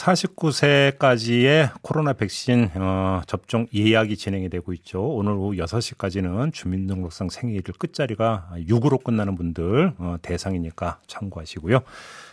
49세까지의 0.97 1.71
코로나 1.81 2.13
백신 2.13 2.69
어, 2.75 3.21
접종 3.27 3.67
예약이 3.75 4.15
진행이 4.15 4.49
되고 4.49 4.71
있죠. 4.71 5.05
오늘 5.05 5.33
오후 5.33 5.57
6시까지는 5.57 6.53
주민등록상 6.53 7.27
생일일 7.27 7.63
끝자리가 7.63 8.51
6으로 8.69 9.03
끝나는 9.03 9.35
분들 9.35 9.95
어, 9.97 10.15
대상이니까 10.21 10.99
참고하시고요. 11.05 11.81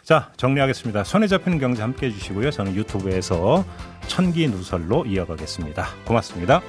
자, 0.05 0.31
정리하겠습니다. 0.37 1.03
손에 1.03 1.27
잡히는 1.27 1.59
경제 1.59 1.83
함께 1.83 2.07
해주시고요. 2.07 2.53
저는 2.53 2.77
유튜브에서 2.77 3.65
천기 4.07 4.47
누설로 4.47 5.07
이어가겠습니다. 5.07 5.89
고맙습니다. 6.07 6.63